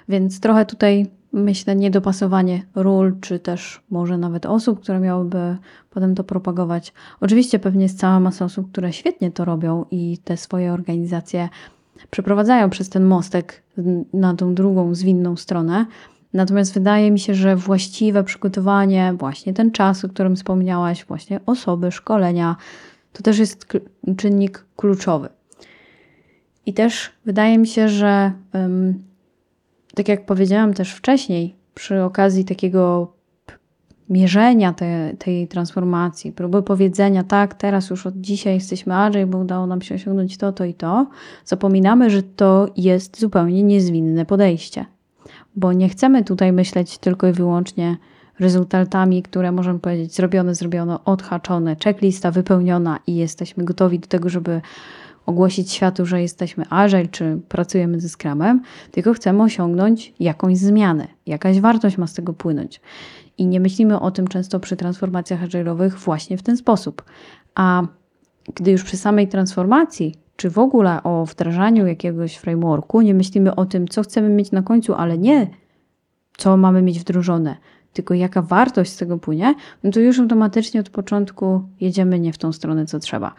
Więc 0.10 0.40
trochę 0.40 0.66
tutaj 0.66 1.06
myślę 1.34 1.76
niedopasowanie 1.76 2.62
ról, 2.76 3.20
czy 3.22 3.40
też 3.40 3.82
może 3.90 4.18
nawet 4.18 4.46
osób, 4.46 4.80
które 4.82 5.00
miałyby 5.00 5.58
potem 5.90 6.16
to 6.16 6.24
propagować. 6.24 6.94
Oczywiście 7.22 7.60
pewnie 7.60 7.84
jest 7.84 8.00
cała 8.00 8.20
masa 8.20 8.46
osób, 8.46 8.72
które 8.72 8.94
świetnie 8.94 9.32
to 9.32 9.46
robią 9.46 9.86
i 9.92 10.18
te 10.24 10.38
swoje 10.38 10.74
organizacje 10.74 11.50
przeprowadzają 12.12 12.70
przez 12.70 12.90
ten 12.90 13.06
mostek 13.06 13.64
na 14.14 14.36
tą 14.36 14.56
drugą, 14.56 14.96
zwinną 14.96 15.36
stronę. 15.36 15.86
Natomiast 16.34 16.74
wydaje 16.74 17.12
mi 17.12 17.20
się, 17.20 17.36
że 17.36 17.56
właściwe 17.56 18.24
przygotowanie, 18.24 19.14
właśnie 19.18 19.54
ten 19.54 19.72
czas, 19.72 20.06
o 20.06 20.10
którym 20.10 20.36
wspomniałaś, 20.36 21.06
właśnie 21.06 21.40
osoby, 21.46 21.92
szkolenia, 21.92 22.56
to 23.14 23.24
też 23.24 23.40
jest 23.40 23.68
czynnik 24.18 24.66
kluczowy. 24.76 25.30
I 26.66 26.74
też 26.74 27.12
wydaje 27.26 27.58
mi 27.58 27.68
się, 27.68 27.90
że 27.90 28.32
tak 29.98 30.08
jak 30.08 30.26
powiedziałam 30.26 30.74
też 30.74 30.94
wcześniej, 30.94 31.56
przy 31.76 32.04
okazji 32.04 32.46
takiego 32.46 33.14
mierzenia 34.10 34.74
te, 34.74 35.14
tej 35.20 35.48
transformacji, 35.48 36.32
próby 36.32 36.64
powiedzenia, 36.64 37.24
tak, 37.24 37.54
teraz 37.54 37.90
już 37.90 38.06
od 38.06 38.22
dzisiaj 38.22 38.54
jesteśmy 38.54 38.96
agile, 38.96 39.26
bo 39.26 39.38
udało 39.38 39.68
nam 39.68 39.82
się 39.82 39.96
osiągnąć 39.96 40.38
to, 40.38 40.52
to 40.52 40.66
i 40.66 40.74
to, 40.74 41.08
zapominamy, 41.46 42.10
że 42.10 42.24
to 42.24 42.68
jest 42.78 43.20
zupełnie 43.20 43.64
niezwinne 43.64 44.26
podejście. 44.26 44.86
Bo 45.56 45.74
nie 45.74 45.90
chcemy 45.90 46.24
tutaj 46.24 46.52
myśleć 46.52 46.98
tylko 46.98 47.28
i 47.28 47.34
wyłącznie 47.34 47.98
rezultatami, 48.40 49.24
które 49.24 49.52
możemy 49.52 49.80
powiedzieć 49.80 50.16
zrobione, 50.16 50.56
zrobiono, 50.56 51.04
odhaczone, 51.06 51.76
checklista 51.84 52.32
wypełniona 52.32 53.00
i 53.08 53.16
jesteśmy 53.16 53.64
gotowi 53.64 54.00
do 54.00 54.08
tego, 54.08 54.30
żeby 54.30 54.62
ogłosić 55.28 55.72
światu, 55.72 56.06
że 56.06 56.22
jesteśmy 56.22 56.66
agile 56.70 57.08
czy 57.08 57.40
pracujemy 57.50 58.00
ze 58.00 58.10
Scrumem, 58.10 58.62
tylko 58.92 59.14
chcemy 59.14 59.44
osiągnąć 59.44 60.14
jakąś 60.20 60.58
zmianę, 60.58 61.08
jakaś 61.26 61.60
wartość 61.60 61.98
ma 61.98 62.08
z 62.08 62.14
tego 62.14 62.34
płynąć. 62.34 62.82
I 63.38 63.46
nie 63.46 63.60
myślimy 63.60 64.00
o 64.00 64.12
tym 64.12 64.28
często 64.28 64.60
przy 64.60 64.76
transformacjach 64.76 65.44
agile'owych 65.44 65.90
właśnie 65.90 66.38
w 66.38 66.44
ten 66.44 66.58
sposób. 66.58 67.04
A 67.56 67.84
gdy 68.56 68.72
już 68.72 68.84
przy 68.84 68.98
samej 68.98 69.28
transformacji, 69.28 70.16
czy 70.36 70.50
w 70.50 70.60
ogóle 70.60 71.04
o 71.04 71.26
wdrażaniu 71.26 71.88
jakiegoś 71.88 72.36
frameworku, 72.36 73.02
nie 73.02 73.14
myślimy 73.14 73.56
o 73.56 73.66
tym, 73.66 73.88
co 73.88 74.04
chcemy 74.04 74.30
mieć 74.30 74.52
na 74.52 74.62
końcu, 74.62 74.94
ale 74.94 75.18
nie 75.18 75.48
co 76.38 76.58
mamy 76.58 76.82
mieć 76.82 77.00
wdrożone, 77.00 77.58
tylko 77.98 78.14
jaka 78.14 78.42
wartość 78.42 78.92
z 78.92 78.98
tego 78.98 79.18
płynie, 79.18 79.56
no 79.84 79.92
to 79.92 80.00
już 80.00 80.20
automatycznie 80.20 80.80
od 80.80 80.90
początku 80.90 81.62
jedziemy 81.82 82.20
nie 82.20 82.34
w 82.34 82.38
tą 82.38 82.52
stronę, 82.52 82.86
co 82.86 83.00
trzeba. 83.00 83.34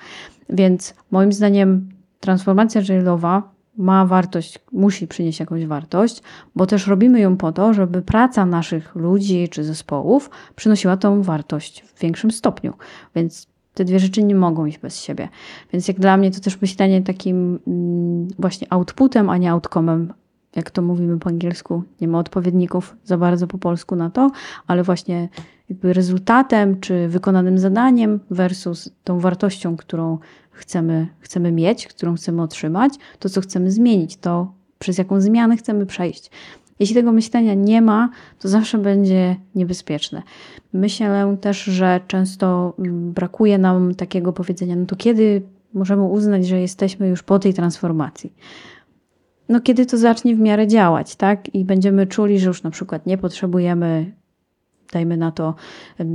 Więc 0.49 0.95
moim 1.11 1.33
zdaniem 1.33 1.89
transformacja 2.21 2.83
agile'owa 2.83 3.43
ma 3.77 4.07
wartość, 4.07 4.59
musi 4.73 5.09
przynieść 5.09 5.41
jakąś 5.41 5.67
wartość, 5.67 6.23
bo 6.55 6.67
też 6.67 6.87
robimy 6.87 7.21
ją 7.21 7.37
po 7.37 7.53
to, 7.53 7.75
żeby 7.75 8.03
praca 8.03 8.47
naszych 8.47 8.95
ludzi 8.95 9.49
czy 9.49 9.65
zespołów 9.65 10.31
przynosiła 10.57 10.97
tą 10.97 11.23
wartość 11.23 11.83
w 11.83 12.01
większym 12.01 12.31
stopniu. 12.31 12.73
Więc 13.15 13.47
te 13.75 13.85
dwie 13.85 13.99
rzeczy 13.99 14.23
nie 14.23 14.35
mogą 14.35 14.67
iść 14.67 14.79
bez 14.79 15.01
siebie. 15.01 15.29
Więc 15.73 15.89
jak 15.89 16.01
dla 16.01 16.17
mnie 16.17 16.31
to 16.31 16.41
też 16.41 16.61
myślenie 16.61 17.03
takim 17.03 17.59
mm, 17.67 18.29
właśnie 18.39 18.67
outputem, 18.71 19.31
a 19.31 19.37
nie 19.37 19.53
outcomem, 19.53 20.13
jak 20.59 20.71
to 20.71 20.83
mówimy 20.83 21.19
po 21.19 21.29
angielsku, 21.29 21.83
nie 22.01 22.09
ma 22.09 22.19
odpowiedników 22.19 22.97
za 23.05 23.19
bardzo 23.19 23.47
po 23.47 23.59
polsku 23.59 23.97
na 23.97 24.11
to, 24.11 24.31
ale 24.67 24.83
właśnie 24.83 25.29
jakby 25.69 25.93
rezultatem 25.93 26.81
czy 26.81 27.09
wykonanym 27.09 27.59
zadaniem 27.59 28.21
versus 28.31 28.91
tą 29.05 29.21
wartością, 29.21 29.77
którą 29.77 30.19
chcemy, 30.51 31.07
chcemy 31.21 31.53
mieć, 31.53 31.87
którą 31.87 32.15
chcemy 32.15 32.43
otrzymać, 32.43 32.95
to 33.19 33.29
co 33.29 33.41
chcemy 33.41 33.71
zmienić, 33.71 34.17
to 34.17 34.53
przez 34.79 34.99
jaką 34.99 35.21
zmianę 35.21 35.57
chcemy 35.57 35.87
przejść. 35.87 36.31
Jeśli 36.81 36.95
tego 36.95 37.13
myślenia 37.13 37.55
nie 37.55 37.83
ma, 37.83 38.11
to 38.39 38.49
zawsze 38.49 38.79
będzie 38.79 39.37
niebezpieczne. 39.55 40.23
Myślę 40.73 41.37
też, 41.41 41.65
że 41.65 42.01
często 42.07 42.75
mm, 42.79 43.13
brakuje 43.13 43.59
nam 43.59 43.95
takiego 43.95 44.33
powiedzenia, 44.33 44.77
no 44.77 44.87
to 44.87 44.97
kiedy 44.97 45.43
możemy 45.75 46.03
uznać, 46.03 46.47
że 46.47 46.61
jesteśmy 46.61 47.09
już 47.09 47.23
po 47.23 47.39
tej 47.39 47.55
transformacji? 47.55 48.33
No, 49.49 49.61
kiedy 49.61 49.87
to 49.87 49.99
zacznie 49.99 50.37
w 50.37 50.41
miarę 50.41 50.67
działać, 50.67 51.17
tak? 51.17 51.55
I 51.55 51.65
będziemy 51.65 52.07
czuli, 52.07 52.39
że 52.39 52.49
już 52.49 52.63
na 52.63 52.71
przykład 52.71 53.07
nie 53.07 53.19
potrzebujemy 53.19 54.13
dajmy 54.93 55.17
na 55.17 55.33
to 55.33 55.55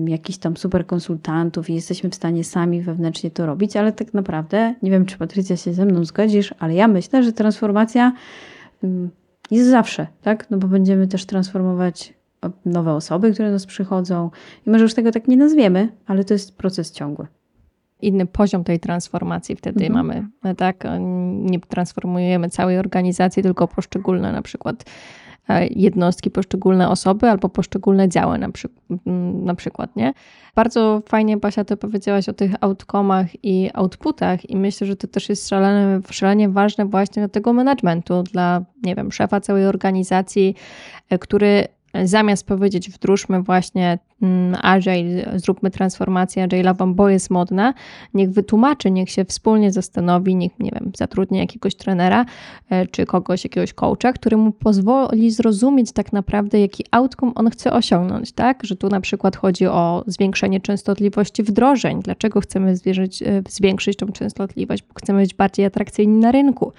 jakichś 0.07 0.37
tam 0.37 0.57
super 0.57 0.85
konsultantów 0.85 1.69
i 1.69 1.73
jesteśmy 1.73 2.09
w 2.09 2.15
stanie 2.15 2.43
sami 2.43 2.81
wewnętrznie 2.81 3.31
to 3.31 3.45
robić, 3.45 3.77
ale 3.77 3.91
tak 3.91 4.13
naprawdę, 4.13 4.75
nie 4.81 4.91
wiem 4.91 5.05
czy 5.05 5.17
Patrycja 5.17 5.57
się 5.57 5.73
ze 5.73 5.85
mną 5.85 6.05
zgodzisz, 6.05 6.53
ale 6.59 6.73
ja 6.73 6.87
myślę, 6.87 7.23
że 7.23 7.33
transformacja 7.33 8.13
jest 9.51 9.69
zawsze, 9.69 10.07
tak? 10.21 10.51
No 10.51 10.57
bo 10.57 10.67
będziemy 10.67 11.07
też 11.07 11.25
transformować 11.25 12.13
nowe 12.65 12.93
osoby, 12.93 13.33
które 13.33 13.51
nas 13.51 13.65
przychodzą 13.65 14.29
i 14.67 14.69
może 14.69 14.83
już 14.83 14.93
tego 14.93 15.11
tak 15.11 15.27
nie 15.27 15.37
nazwiemy, 15.37 15.89
ale 16.05 16.23
to 16.23 16.33
jest 16.33 16.57
proces 16.57 16.91
ciągły 16.91 17.27
inny 18.03 18.25
poziom 18.25 18.63
tej 18.63 18.79
transformacji 18.79 19.55
wtedy 19.55 19.85
mhm. 19.85 20.07
mamy, 20.07 20.27
tak? 20.55 20.83
Nie 21.29 21.59
transformujemy 21.59 22.49
całej 22.49 22.79
organizacji, 22.79 23.43
tylko 23.43 23.67
poszczególne 23.67 24.31
na 24.31 24.41
przykład 24.41 24.85
e, 25.49 25.67
jednostki, 25.67 26.31
poszczególne 26.31 26.89
osoby 26.89 27.29
albo 27.29 27.49
poszczególne 27.49 28.09
działy 28.09 28.37
na, 28.37 28.49
przy, 28.49 28.69
na 29.43 29.55
przykład, 29.55 29.95
nie? 29.95 30.13
Bardzo 30.55 31.01
fajnie, 31.09 31.37
Basia, 31.37 31.63
ty 31.63 31.77
powiedziałaś 31.77 32.29
o 32.29 32.33
tych 32.33 32.51
outcomach 32.61 33.27
i 33.43 33.69
outputach 33.73 34.49
i 34.49 34.55
myślę, 34.55 34.87
że 34.87 34.95
to 34.95 35.07
też 35.07 35.29
jest 35.29 35.49
szalenie, 35.49 36.01
szalenie 36.09 36.49
ważne 36.49 36.85
właśnie 36.85 37.21
dla 37.21 37.29
tego 37.29 37.53
managementu, 37.53 38.23
dla, 38.23 38.65
nie 38.83 38.95
wiem, 38.95 39.11
szefa 39.11 39.41
całej 39.41 39.65
organizacji, 39.65 40.55
e, 41.09 41.19
który 41.19 41.67
zamiast 42.03 42.47
powiedzieć 42.47 42.89
wdróżmy 42.89 43.41
właśnie 43.41 43.99
mm, 44.21 44.57
Agile, 44.61 45.39
zróbmy 45.39 45.71
transformację 45.71 46.47
Agile'ową, 46.47 46.93
bo 46.93 47.09
jest 47.09 47.29
modna, 47.29 47.73
niech 48.13 48.31
wytłumaczy, 48.31 48.91
niech 48.91 49.09
się 49.09 49.25
wspólnie 49.25 49.71
zastanowi, 49.71 50.35
niech, 50.35 50.59
nie 50.59 50.71
wiem, 50.71 50.91
zatrudni 50.97 51.37
jakiegoś 51.37 51.75
trenera 51.75 52.25
e, 52.69 52.87
czy 52.87 53.05
kogoś, 53.05 53.43
jakiegoś 53.43 53.73
coacha, 53.73 54.13
który 54.13 54.37
mu 54.37 54.51
pozwoli 54.51 55.31
zrozumieć 55.31 55.91
tak 55.91 56.13
naprawdę, 56.13 56.59
jaki 56.59 56.85
outcome 56.91 57.31
on 57.35 57.49
chce 57.49 57.73
osiągnąć, 57.73 58.31
tak? 58.31 58.63
Że 58.63 58.75
tu 58.75 58.89
na 58.89 59.01
przykład 59.01 59.35
chodzi 59.35 59.67
o 59.67 60.03
zwiększenie 60.07 60.61
częstotliwości 60.61 61.43
wdrożeń. 61.43 62.01
Dlaczego 62.01 62.41
chcemy 62.41 62.75
zwiększyć, 62.75 63.21
e, 63.21 63.43
zwiększyć 63.49 63.97
tą 63.97 64.07
częstotliwość? 64.07 64.83
Bo 64.83 64.93
chcemy 64.99 65.21
być 65.21 65.33
bardziej 65.33 65.65
atrakcyjni 65.65 66.19
na 66.19 66.31
rynku 66.31 66.73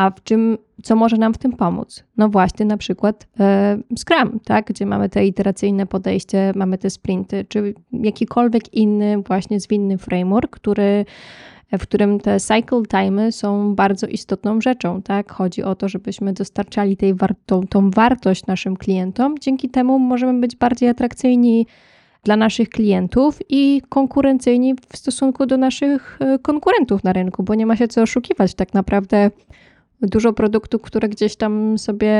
a 0.00 0.10
w 0.10 0.22
czym, 0.22 0.58
co 0.82 0.96
może 0.96 1.16
nam 1.16 1.34
w 1.34 1.38
tym 1.38 1.52
pomóc? 1.52 2.04
No 2.16 2.28
właśnie 2.28 2.66
na 2.66 2.76
przykład 2.76 3.28
e, 3.40 3.78
Scrum, 3.96 4.40
tak? 4.44 4.66
gdzie 4.66 4.86
mamy 4.86 5.08
te 5.08 5.26
iteracyjne 5.26 5.86
podejście, 5.86 6.52
mamy 6.56 6.78
te 6.78 6.90
sprinty, 6.90 7.44
czy 7.48 7.74
jakikolwiek 7.92 8.74
inny 8.74 9.22
właśnie 9.26 9.60
zwinny 9.60 9.98
framework, 9.98 10.50
który 10.50 11.04
w 11.78 11.82
którym 11.82 12.20
te 12.20 12.40
cycle 12.40 12.82
time 12.88 13.32
są 13.32 13.74
bardzo 13.74 14.06
istotną 14.06 14.60
rzeczą, 14.60 15.02
tak? 15.02 15.32
Chodzi 15.32 15.62
o 15.62 15.74
to, 15.74 15.88
żebyśmy 15.88 16.32
dostarczali 16.32 16.96
tej 16.96 17.14
war 17.14 17.34
tą, 17.46 17.66
tą 17.66 17.90
wartość 17.90 18.46
naszym 18.46 18.76
klientom. 18.76 19.34
Dzięki 19.40 19.68
temu 19.68 19.98
możemy 19.98 20.40
być 20.40 20.56
bardziej 20.56 20.88
atrakcyjni 20.88 21.66
dla 22.24 22.36
naszych 22.36 22.68
klientów 22.68 23.38
i 23.48 23.82
konkurencyjni 23.88 24.74
w 24.74 24.96
stosunku 24.96 25.46
do 25.46 25.56
naszych 25.56 26.18
e, 26.20 26.38
konkurentów 26.38 27.04
na 27.04 27.12
rynku, 27.12 27.42
bo 27.42 27.54
nie 27.54 27.66
ma 27.66 27.76
się 27.76 27.88
co 27.88 28.02
oszukiwać. 28.02 28.54
Tak 28.54 28.74
naprawdę 28.74 29.30
dużo 30.02 30.32
produktów, 30.32 30.82
które 30.82 31.08
gdzieś 31.08 31.36
tam 31.36 31.78
sobie 31.78 32.14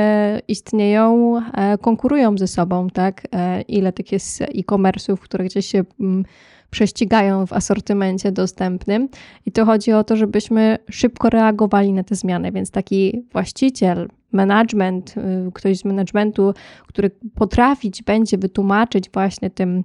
istnieją, 0.47 1.37
e, 1.53 1.77
konkurują 1.77 2.37
ze 2.37 2.47
sobą, 2.47 2.89
tak? 2.89 3.27
E, 3.31 3.61
ile 3.61 3.93
tych 3.93 4.11
jest 4.11 4.41
e-commerce'ów, 4.41 5.17
które 5.17 5.45
gdzieś 5.45 5.65
się 5.65 5.83
mm, 5.99 6.25
prześcigają 6.69 7.45
w 7.45 7.53
asortymencie 7.53 8.31
dostępnym. 8.31 9.09
I 9.45 9.51
to 9.51 9.65
chodzi 9.65 9.93
o 9.93 10.03
to, 10.03 10.15
żebyśmy 10.15 10.77
szybko 10.89 11.29
reagowali 11.29 11.93
na 11.93 12.03
te 12.03 12.15
zmiany, 12.15 12.51
więc 12.51 12.71
taki 12.71 13.25
właściciel, 13.31 14.09
management, 14.31 15.15
y, 15.17 15.51
ktoś 15.53 15.77
z 15.77 15.85
managementu, 15.85 16.53
który 16.87 17.11
potrafić 17.35 18.03
będzie 18.03 18.37
wytłumaczyć 18.37 19.09
właśnie 19.13 19.49
tym 19.49 19.83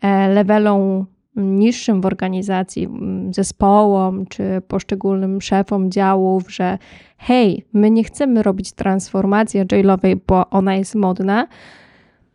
e, 0.00 0.28
levelom 0.28 1.06
niższym 1.36 2.00
w 2.00 2.06
organizacji, 2.06 2.88
zespołom 3.30 4.26
czy 4.26 4.62
poszczególnym 4.68 5.40
szefom 5.40 5.90
działów, 5.90 6.52
że 6.52 6.78
hej, 7.18 7.64
my 7.72 7.90
nie 7.90 8.04
chcemy 8.04 8.42
robić 8.42 8.72
transformacji 8.72 9.60
agile'owej, 9.60 10.20
bo 10.26 10.50
ona 10.50 10.74
jest 10.74 10.94
modna, 10.94 11.46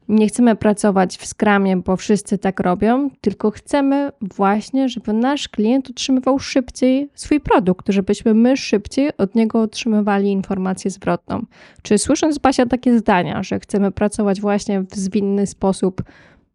nie 0.10 0.28
chcemy 0.28 0.56
pracować 0.56 1.18
w 1.18 1.26
skramie, 1.26 1.78
bo 1.78 1.96
wszyscy 1.96 2.38
tak 2.38 2.60
robią, 2.60 3.10
tylko 3.22 3.52
chcemy 3.52 4.12
właśnie, 4.22 4.90
żeby 4.90 5.14
nasz 5.14 5.50
klient 5.50 5.90
otrzymywał 5.90 6.40
szybciej 6.40 7.10
swój 7.14 7.40
produkt, 7.40 7.90
żebyśmy 7.90 8.34
my 8.34 8.58
szybciej 8.58 9.18
od 9.18 9.36
niego 9.36 9.62
otrzymywali 9.62 10.32
informację 10.32 10.92
zwrotną. 10.92 11.46
Czy 11.82 11.98
słysząc 11.98 12.38
Basia 12.38 12.66
takie 12.66 12.98
zdania, 12.98 13.44
że 13.44 13.60
chcemy 13.60 13.92
pracować 13.92 14.42
właśnie 14.42 14.82
w 14.82 14.96
zwinny 14.96 15.48
sposób, 15.48 16.04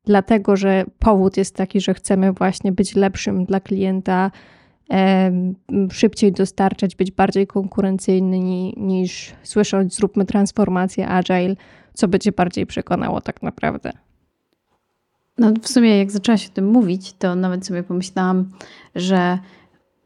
dlatego 0.04 0.56
że 0.56 0.84
powód 0.98 1.36
jest 1.36 1.56
taki, 1.56 1.80
że 1.80 1.94
chcemy 1.94 2.32
właśnie 2.32 2.72
być 2.72 2.94
lepszym 2.94 3.44
dla 3.44 3.60
klienta, 3.60 4.30
szybciej 5.90 6.32
dostarczać, 6.32 6.96
być 6.96 7.10
bardziej 7.10 7.46
konkurencyjny 7.46 8.38
niż 8.76 9.32
słysząc 9.42 9.94
zróbmy 9.94 10.24
transformację 10.24 11.08
agile, 11.08 11.56
co 11.94 12.08
by 12.08 12.18
cię 12.18 12.32
bardziej 12.32 12.66
przekonało 12.66 13.20
tak 13.20 13.42
naprawdę. 13.42 13.92
No 15.38 15.52
w 15.62 15.68
sumie 15.68 15.98
jak 15.98 16.10
zaczęłaś 16.10 16.48
o 16.48 16.52
tym 16.52 16.66
mówić, 16.66 17.12
to 17.12 17.34
nawet 17.34 17.66
sobie 17.66 17.82
pomyślałam, 17.82 18.50
że 18.94 19.38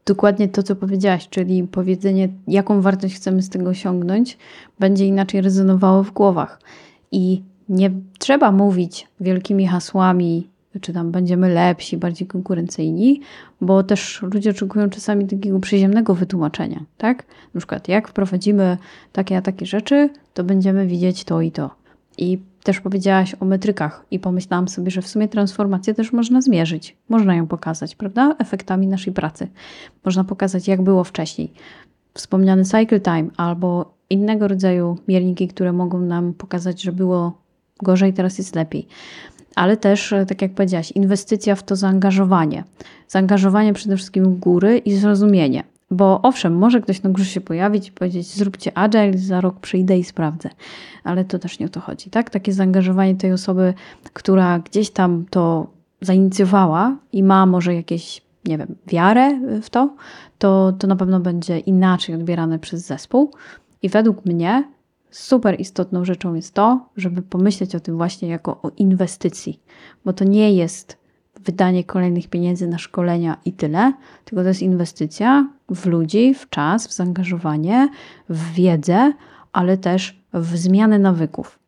dokładnie 0.05 0.47
to, 0.47 0.63
co 0.63 0.75
powiedziałaś, 0.75 1.29
czyli 1.29 1.63
powiedzenie, 1.63 2.29
jaką 2.47 2.81
wartość 2.81 3.15
chcemy 3.15 3.41
z 3.41 3.49
tego 3.49 3.69
osiągnąć, 3.69 4.37
będzie 4.79 5.05
inaczej 5.05 5.41
rezonowało 5.41 6.03
w 6.03 6.11
głowach. 6.11 6.59
I 7.11 7.43
nie 7.69 7.91
trzeba 8.19 8.51
mówić 8.51 9.07
wielkimi 9.19 9.67
hasłami, 9.67 10.49
czy 10.81 10.93
tam 10.93 11.11
będziemy 11.11 11.49
lepsi, 11.49 11.97
bardziej 11.97 12.27
konkurencyjni, 12.27 13.21
bo 13.61 13.83
też 13.83 14.21
ludzie 14.21 14.49
oczekują 14.49 14.89
czasami 14.89 15.27
takiego 15.27 15.59
przyziemnego 15.59 16.15
wytłumaczenia, 16.15 16.83
tak? 16.97 17.25
Na 17.53 17.59
przykład, 17.59 17.87
jak 17.87 18.07
wprowadzimy 18.07 18.77
takie 19.11 19.37
a 19.37 19.41
takie 19.41 19.65
rzeczy, 19.65 20.09
to 20.33 20.43
będziemy 20.43 20.87
widzieć 20.87 21.23
to 21.23 21.41
i 21.41 21.51
to. 21.51 21.69
I 22.17 22.39
też 22.63 22.81
powiedziałaś 22.81 23.35
o 23.39 23.45
metrykach 23.45 24.05
i 24.11 24.19
pomyślałam 24.19 24.67
sobie, 24.67 24.91
że 24.91 25.01
w 25.01 25.07
sumie 25.07 25.27
transformację 25.27 25.93
też 25.93 26.13
można 26.13 26.41
zmierzyć. 26.41 26.97
Można 27.09 27.35
ją 27.35 27.47
pokazać, 27.47 27.95
prawda? 27.95 28.35
Efektami 28.39 28.87
naszej 28.87 29.13
pracy. 29.13 29.47
Można 30.05 30.23
pokazać, 30.23 30.67
jak 30.67 30.81
było 30.81 31.03
wcześniej. 31.03 31.53
Wspomniany 32.13 32.65
cycle 32.65 32.99
time 32.99 33.27
albo 33.37 33.93
innego 34.09 34.47
rodzaju 34.47 34.97
mierniki, 35.07 35.47
które 35.47 35.73
mogą 35.73 35.99
nam 35.99 36.33
pokazać, 36.33 36.81
że 36.81 36.91
było 36.91 37.46
gorzej, 37.83 38.13
teraz 38.13 38.37
jest 38.37 38.55
lepiej. 38.55 38.87
Ale 39.55 39.77
też, 39.77 40.13
e, 40.13 40.25
tak 40.25 40.41
jak 40.41 40.53
powiedziałaś, 40.53 40.91
inwestycja 40.91 41.55
w 41.55 41.63
to 41.63 41.75
zaangażowanie. 41.75 42.63
Zaangażowanie 43.07 43.73
przede 43.73 43.97
wszystkim 43.97 44.39
góry 44.39 44.77
i 44.77 44.93
zrozumienie. 44.93 45.63
Bo 45.91 46.21
owszem, 46.21 46.57
może 46.57 46.81
ktoś 46.81 47.03
na 47.03 47.09
górze 47.09 47.25
się 47.25 47.41
pojawić 47.41 47.87
i 47.87 47.91
powiedzieć, 47.91 48.27
zróbcie 48.27 48.77
agile, 48.77 49.17
za 49.17 49.41
rok 49.41 49.59
przyjdę 49.59 49.97
i 49.97 50.03
sprawdzę. 50.03 50.49
Ale 51.03 51.25
to 51.25 51.39
też 51.39 51.59
nie 51.59 51.65
o 51.65 51.69
to 51.69 51.79
chodzi, 51.79 52.09
tak? 52.09 52.29
Takie 52.29 52.53
zaangażowanie 52.53 53.15
tej 53.15 53.33
osoby, 53.33 53.73
która 54.13 54.59
gdzieś 54.59 54.89
tam 54.89 55.25
to 55.29 55.67
zainicjowała 56.01 56.97
i 57.11 57.23
ma 57.23 57.45
może 57.45 57.75
jakieś, 57.75 58.21
nie 58.45 58.57
wiem, 58.57 58.75
wiarę 58.87 59.39
w 59.61 59.69
to, 59.69 59.95
to, 60.37 60.73
to 60.79 60.87
na 60.87 60.95
pewno 60.95 61.19
będzie 61.19 61.59
inaczej 61.59 62.15
odbierane 62.15 62.59
przez 62.59 62.85
zespół. 62.85 63.31
I 63.81 63.89
według 63.89 64.25
mnie 64.25 64.63
super 65.11 65.59
istotną 65.59 66.05
rzeczą 66.05 66.33
jest 66.33 66.53
to, 66.53 66.89
żeby 66.97 67.21
pomyśleć 67.21 67.75
o 67.75 67.79
tym 67.79 67.97
właśnie 67.97 68.29
jako 68.29 68.61
o 68.61 68.71
inwestycji, 68.77 69.59
bo 70.05 70.13
to 70.13 70.23
nie 70.23 70.53
jest 70.53 70.97
wydanie 71.45 71.83
kolejnych 71.83 72.27
pieniędzy 72.27 72.67
na 72.67 72.77
szkolenia 72.77 73.37
i 73.45 73.53
tyle, 73.53 73.93
tylko 74.25 74.41
to 74.41 74.47
jest 74.47 74.61
inwestycja 74.61 75.49
w 75.69 75.85
ludzi, 75.85 76.33
w 76.33 76.49
czas, 76.49 76.87
w 76.87 76.93
zaangażowanie, 76.93 77.89
w 78.29 78.53
wiedzę, 78.53 79.13
ale 79.53 79.77
też 79.77 80.21
w 80.33 80.57
zmianę 80.57 80.99
nawyków. 80.99 81.59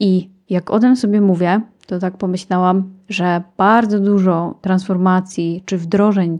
I 0.00 0.30
jak 0.50 0.70
o 0.70 0.78
tym 0.78 0.96
sobie 0.96 1.20
mówię, 1.20 1.60
to 1.86 1.98
tak 1.98 2.16
pomyślałam, 2.16 2.92
że 3.08 3.42
bardzo 3.56 4.00
dużo 4.00 4.58
transformacji 4.60 5.62
czy 5.66 5.78
wdrożeń 5.78 6.38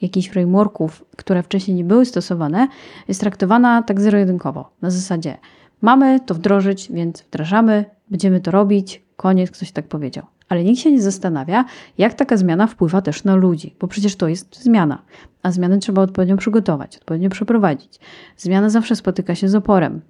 jakichś 0.00 0.28
frameworków, 0.28 1.04
które 1.16 1.42
wcześniej 1.42 1.76
nie 1.76 1.84
były 1.84 2.06
stosowane, 2.06 2.68
jest 3.08 3.20
traktowana 3.20 3.82
tak 3.82 4.00
zero-jedynkowo. 4.00 4.70
Na 4.82 4.90
zasadzie 4.90 5.36
Mamy 5.82 6.20
to 6.20 6.34
wdrożyć, 6.34 6.92
więc 6.92 7.22
wdrażamy, 7.22 7.84
będziemy 8.10 8.40
to 8.40 8.50
robić, 8.50 9.02
koniec, 9.16 9.50
ktoś 9.50 9.72
tak 9.72 9.88
powiedział. 9.88 10.26
Ale 10.48 10.64
nikt 10.64 10.80
się 10.80 10.92
nie 10.92 11.02
zastanawia, 11.02 11.64
jak 11.98 12.14
taka 12.14 12.36
zmiana 12.36 12.66
wpływa 12.66 13.02
też 13.02 13.24
na 13.24 13.34
ludzi, 13.34 13.74
bo 13.80 13.88
przecież 13.88 14.16
to 14.16 14.28
jest 14.28 14.62
zmiana, 14.62 15.02
a 15.42 15.52
zmiany 15.52 15.78
trzeba 15.78 16.02
odpowiednio 16.02 16.36
przygotować, 16.36 16.96
odpowiednio 16.96 17.30
przeprowadzić. 17.30 18.00
Zmiana 18.36 18.70
zawsze 18.70 18.96
spotyka 18.96 19.34
się 19.34 19.48
z 19.48 19.54
oporem, 19.54 20.00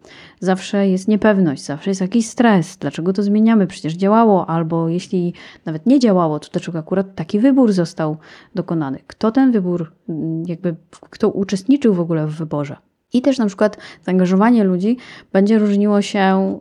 zawsze 0.40 0.88
jest 0.88 1.09
niepewność, 1.09 1.62
zawsze 1.62 1.90
jest 1.90 2.00
jakiś 2.00 2.28
stres. 2.28 2.76
Dlaczego 2.76 3.12
to 3.12 3.22
zmieniamy? 3.22 3.66
Przecież 3.66 3.94
działało, 3.94 4.50
albo 4.50 4.88
jeśli 4.88 5.35
nawet 5.64 5.87
nie 5.87 5.98
działało, 5.98 6.40
to 6.40 6.48
dlaczego 6.52 6.78
akurat 6.78 7.14
taki 7.14 7.40
wybór 7.40 7.72
został 7.72 8.16
dokonany? 8.54 8.98
Kto 9.07 9.31
ten 9.31 9.52
wybór, 9.52 9.92
mm, 10.09 10.42
jakby, 10.46 10.76
kto 11.11 11.28
uczestniczył 11.28 11.94
w 11.94 12.00
ogóle 12.00 12.26
w 12.26 12.35
wyborze? 12.35 12.76
I 13.12 13.23
też 13.23 13.38
na 13.38 13.47
przykład 13.47 13.79
zaangażowanie 14.07 14.64
ludzi 14.64 14.97
będzie 15.33 15.59
różniło 15.59 16.03
się 16.03 16.59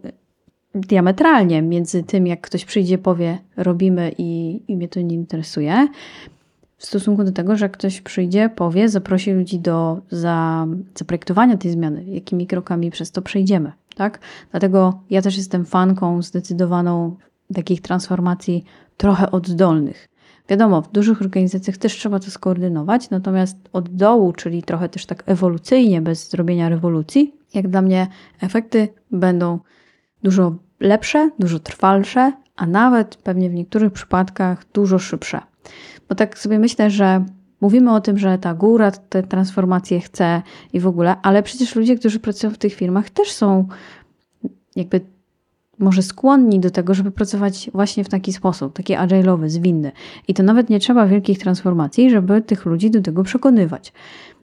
diametralnie 0.75 1.61
między 1.61 2.03
tym, 2.03 2.27
jak 2.27 2.41
ktoś 2.41 2.65
przyjdzie, 2.65 2.97
powie, 2.97 3.37
robimy 3.57 4.11
i, 4.17 4.61
i 4.67 4.77
mnie 4.77 4.87
to 4.87 5.01
nie 5.01 5.15
interesuje, 5.15 5.87
w 6.77 6.85
stosunku 6.85 7.23
do 7.23 7.31
tego, 7.31 7.57
że 7.57 7.69
ktoś 7.69 8.01
przyjdzie, 8.01 8.49
powie, 8.49 8.89
zaprosi 8.89 9.31
ludzi 9.31 9.59
do 9.59 10.01
za, 10.11 10.67
zaprojektowania 10.95 11.57
tej 11.57 11.71
zmiany, 11.71 12.03
jakimi 12.07 12.47
krokami 12.47 12.91
przez 12.91 13.11
to 13.11 13.21
przejdziemy. 13.21 13.71
Tak? 13.95 14.19
Dlatego 14.51 14.99
ja 15.09 15.21
też 15.21 15.37
jestem 15.37 15.65
fanką 15.65 16.21
zdecydowaną 16.21 17.15
takich 17.53 17.81
transformacji 17.81 18.63
trochę 18.97 19.31
oddolnych. 19.31 20.09
Wiadomo, 20.49 20.81
w 20.81 20.91
dużych 20.91 21.21
organizacjach 21.21 21.77
też 21.77 21.93
trzeba 21.93 22.19
to 22.19 22.31
skoordynować, 22.31 23.09
natomiast 23.09 23.57
od 23.73 23.89
dołu, 23.89 24.33
czyli 24.33 24.63
trochę 24.63 24.89
też 24.89 25.05
tak 25.05 25.23
ewolucyjnie, 25.25 26.01
bez 26.01 26.29
zrobienia 26.29 26.69
rewolucji, 26.69 27.35
jak 27.53 27.67
dla 27.67 27.81
mnie 27.81 28.07
efekty 28.41 28.87
będą 29.11 29.59
dużo 30.23 30.55
lepsze, 30.79 31.29
dużo 31.39 31.59
trwalsze, 31.59 32.33
a 32.55 32.65
nawet 32.65 33.15
pewnie 33.15 33.49
w 33.49 33.53
niektórych 33.53 33.93
przypadkach 33.93 34.65
dużo 34.73 34.99
szybsze. 34.99 35.41
Bo 36.09 36.15
tak 36.15 36.39
sobie 36.39 36.59
myślę, 36.59 36.89
że 36.89 37.25
mówimy 37.61 37.93
o 37.93 38.01
tym, 38.01 38.17
że 38.17 38.37
ta 38.37 38.53
góra 38.53 38.91
te 38.91 39.23
transformacje 39.23 39.99
chce 39.99 40.41
i 40.73 40.79
w 40.79 40.87
ogóle, 40.87 41.15
ale 41.21 41.43
przecież 41.43 41.75
ludzie, 41.75 41.95
którzy 41.95 42.19
pracują 42.19 42.53
w 42.53 42.57
tych 42.57 42.73
firmach 42.73 43.09
też 43.09 43.31
są 43.31 43.67
jakby 44.75 45.01
może 45.79 46.01
skłonni 46.01 46.59
do 46.59 46.71
tego, 46.71 46.93
żeby 46.93 47.11
pracować 47.11 47.69
właśnie 47.73 48.03
w 48.03 48.09
taki 48.09 48.33
sposób, 48.33 48.73
taki 48.73 48.93
agile'owy, 48.93 49.49
zwinny. 49.49 49.91
I 50.27 50.33
to 50.33 50.43
nawet 50.43 50.69
nie 50.69 50.79
trzeba 50.79 51.07
wielkich 51.07 51.39
transformacji, 51.39 52.09
żeby 52.09 52.41
tych 52.41 52.65
ludzi 52.65 52.91
do 52.91 53.01
tego 53.01 53.23
przekonywać. 53.23 53.93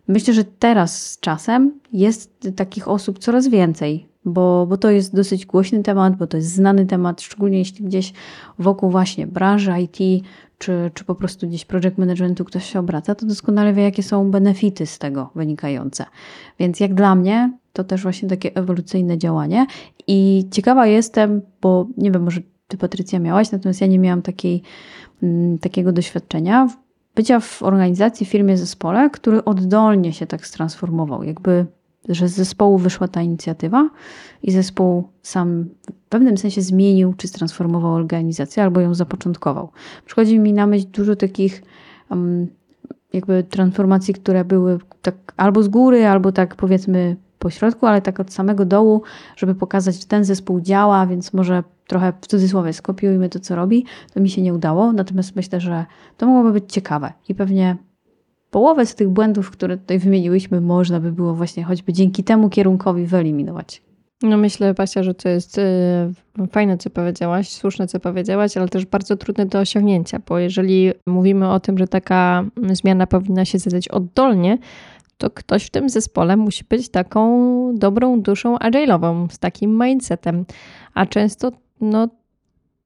Myślę, 0.08 0.34
że 0.34 0.44
teraz 0.44 1.10
z 1.10 1.20
czasem 1.20 1.80
jest 1.92 2.48
takich 2.56 2.88
osób 2.88 3.18
coraz 3.18 3.48
więcej, 3.48 4.08
bo, 4.24 4.66
bo 4.66 4.76
to 4.76 4.90
jest 4.90 5.14
dosyć 5.14 5.46
głośny 5.46 5.82
temat, 5.82 6.16
bo 6.16 6.26
to 6.26 6.36
jest 6.36 6.54
znany 6.54 6.86
temat, 6.86 7.22
szczególnie 7.22 7.58
jeśli 7.58 7.84
gdzieś 7.84 8.12
wokół 8.58 8.90
właśnie 8.90 9.26
branży 9.26 9.72
IT, 9.80 10.24
czy, 10.58 10.90
czy 10.94 11.04
po 11.04 11.14
prostu 11.14 11.48
gdzieś 11.48 11.64
project 11.64 11.98
managementu 11.98 12.44
ktoś 12.44 12.72
się 12.72 12.78
obraca, 12.78 13.14
to 13.14 13.26
doskonale 13.26 13.72
wie, 13.72 13.82
jakie 13.82 14.02
są 14.02 14.30
benefity 14.30 14.86
z 14.86 14.98
tego 14.98 15.30
wynikające. 15.34 16.04
Więc 16.58 16.80
jak 16.80 16.94
dla 16.94 17.14
mnie, 17.14 17.52
to 17.74 17.84
też 17.84 18.02
właśnie 18.02 18.28
takie 18.28 18.56
ewolucyjne 18.56 19.18
działanie. 19.18 19.66
I 20.06 20.48
ciekawa 20.50 20.86
jestem, 20.86 21.42
bo 21.60 21.86
nie 21.96 22.10
wiem, 22.10 22.22
może 22.22 22.40
ty 22.68 22.76
Patrycja 22.76 23.18
miałaś, 23.18 23.52
natomiast 23.52 23.80
ja 23.80 23.86
nie 23.86 23.98
miałam 23.98 24.22
takiej, 24.22 24.62
m, 25.22 25.58
takiego 25.58 25.92
doświadczenia 25.92 26.68
bycia 27.14 27.40
w 27.40 27.62
organizacji, 27.62 28.26
firmie, 28.26 28.56
zespole, 28.56 29.10
który 29.10 29.44
oddolnie 29.44 30.12
się 30.12 30.26
tak 30.26 30.48
transformował. 30.48 31.22
Jakby, 31.22 31.66
że 32.08 32.28
z 32.28 32.32
zespołu 32.32 32.78
wyszła 32.78 33.08
ta 33.08 33.22
inicjatywa 33.22 33.90
i 34.42 34.50
zespół 34.50 35.04
sam 35.22 35.64
w 35.90 36.08
pewnym 36.08 36.38
sensie 36.38 36.62
zmienił 36.62 37.14
czy 37.16 37.32
transformował 37.32 37.92
organizację 37.92 38.62
albo 38.62 38.80
ją 38.80 38.94
zapoczątkował. 38.94 39.68
Przychodzi 40.06 40.38
mi 40.38 40.52
na 40.52 40.66
myśl 40.66 40.86
dużo 40.92 41.16
takich 41.16 41.62
um, 42.10 42.46
jakby 43.12 43.42
transformacji, 43.42 44.14
które 44.14 44.44
były 44.44 44.78
tak 45.02 45.14
albo 45.36 45.62
z 45.62 45.68
góry, 45.68 46.06
albo 46.06 46.32
tak 46.32 46.56
powiedzmy 46.56 47.16
po 47.44 47.50
środku, 47.50 47.86
ale 47.86 48.02
tak 48.02 48.20
od 48.20 48.32
samego 48.32 48.64
dołu, 48.64 49.02
żeby 49.36 49.54
pokazać, 49.54 50.00
że 50.00 50.06
ten 50.06 50.24
zespół 50.24 50.60
działa, 50.60 51.06
więc 51.06 51.32
może 51.32 51.62
trochę 51.86 52.12
w 52.20 52.26
cudzysłowie 52.26 52.72
skopiujmy 52.72 53.28
to, 53.28 53.40
co 53.40 53.56
robi. 53.56 53.84
To 54.14 54.20
mi 54.20 54.30
się 54.30 54.42
nie 54.42 54.54
udało, 54.54 54.92
natomiast 54.92 55.36
myślę, 55.36 55.60
że 55.60 55.84
to 56.16 56.26
mogłoby 56.26 56.52
być 56.52 56.72
ciekawe 56.72 57.12
i 57.28 57.34
pewnie 57.34 57.76
połowę 58.50 58.86
z 58.86 58.94
tych 58.94 59.08
błędów, 59.08 59.50
które 59.50 59.76
tutaj 59.76 59.98
wymieniłyśmy, 59.98 60.60
można 60.60 61.00
by 61.00 61.12
było 61.12 61.34
właśnie 61.34 61.64
choćby 61.64 61.92
dzięki 61.92 62.24
temu 62.24 62.48
kierunkowi 62.48 63.06
wyeliminować. 63.06 63.82
No 64.22 64.36
myślę, 64.36 64.74
Basia, 64.74 65.02
że 65.02 65.14
to 65.14 65.28
jest 65.28 65.58
y, 65.58 65.62
fajne, 66.50 66.78
co 66.78 66.90
powiedziałaś, 66.90 67.48
słuszne, 67.48 67.86
co 67.86 68.00
powiedziałaś, 68.00 68.56
ale 68.56 68.68
też 68.68 68.86
bardzo 68.86 69.16
trudne 69.16 69.46
do 69.46 69.58
osiągnięcia, 69.58 70.20
bo 70.28 70.38
jeżeli 70.38 70.92
mówimy 71.06 71.50
o 71.50 71.60
tym, 71.60 71.78
że 71.78 71.88
taka 71.88 72.44
zmiana 72.72 73.06
powinna 73.06 73.44
się 73.44 73.58
zadać 73.58 73.88
oddolnie, 73.88 74.58
to 75.18 75.30
ktoś 75.30 75.64
w 75.66 75.70
tym 75.70 75.88
zespole 75.88 76.36
musi 76.36 76.64
być 76.68 76.88
taką 76.88 77.74
dobrą 77.74 78.20
duszą 78.20 78.56
agile'ową, 78.56 79.32
z 79.32 79.38
takim 79.38 79.84
mindsetem. 79.84 80.44
A 80.94 81.06
często 81.06 81.52
no, 81.80 82.08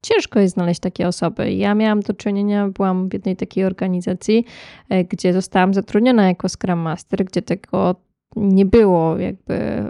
ciężko 0.03 0.41
jest 0.41 0.55
znaleźć 0.55 0.81
takie 0.81 1.09
osoby. 1.09 1.53
Ja 1.53 1.75
miałam 1.75 2.01
do 2.01 2.15
czynienia, 2.15 2.69
byłam 2.69 3.09
w 3.09 3.13
jednej 3.13 3.37
takiej 3.37 3.65
organizacji, 3.65 4.45
e, 4.89 5.05
gdzie 5.05 5.33
zostałam 5.33 5.75
zatrudniona 5.75 6.29
jako 6.29 6.49
Scrum 6.49 6.79
Master, 6.79 7.25
gdzie 7.25 7.43
tego 7.43 7.95
nie 8.37 8.67
było 8.67 9.19
jakby 9.19 9.85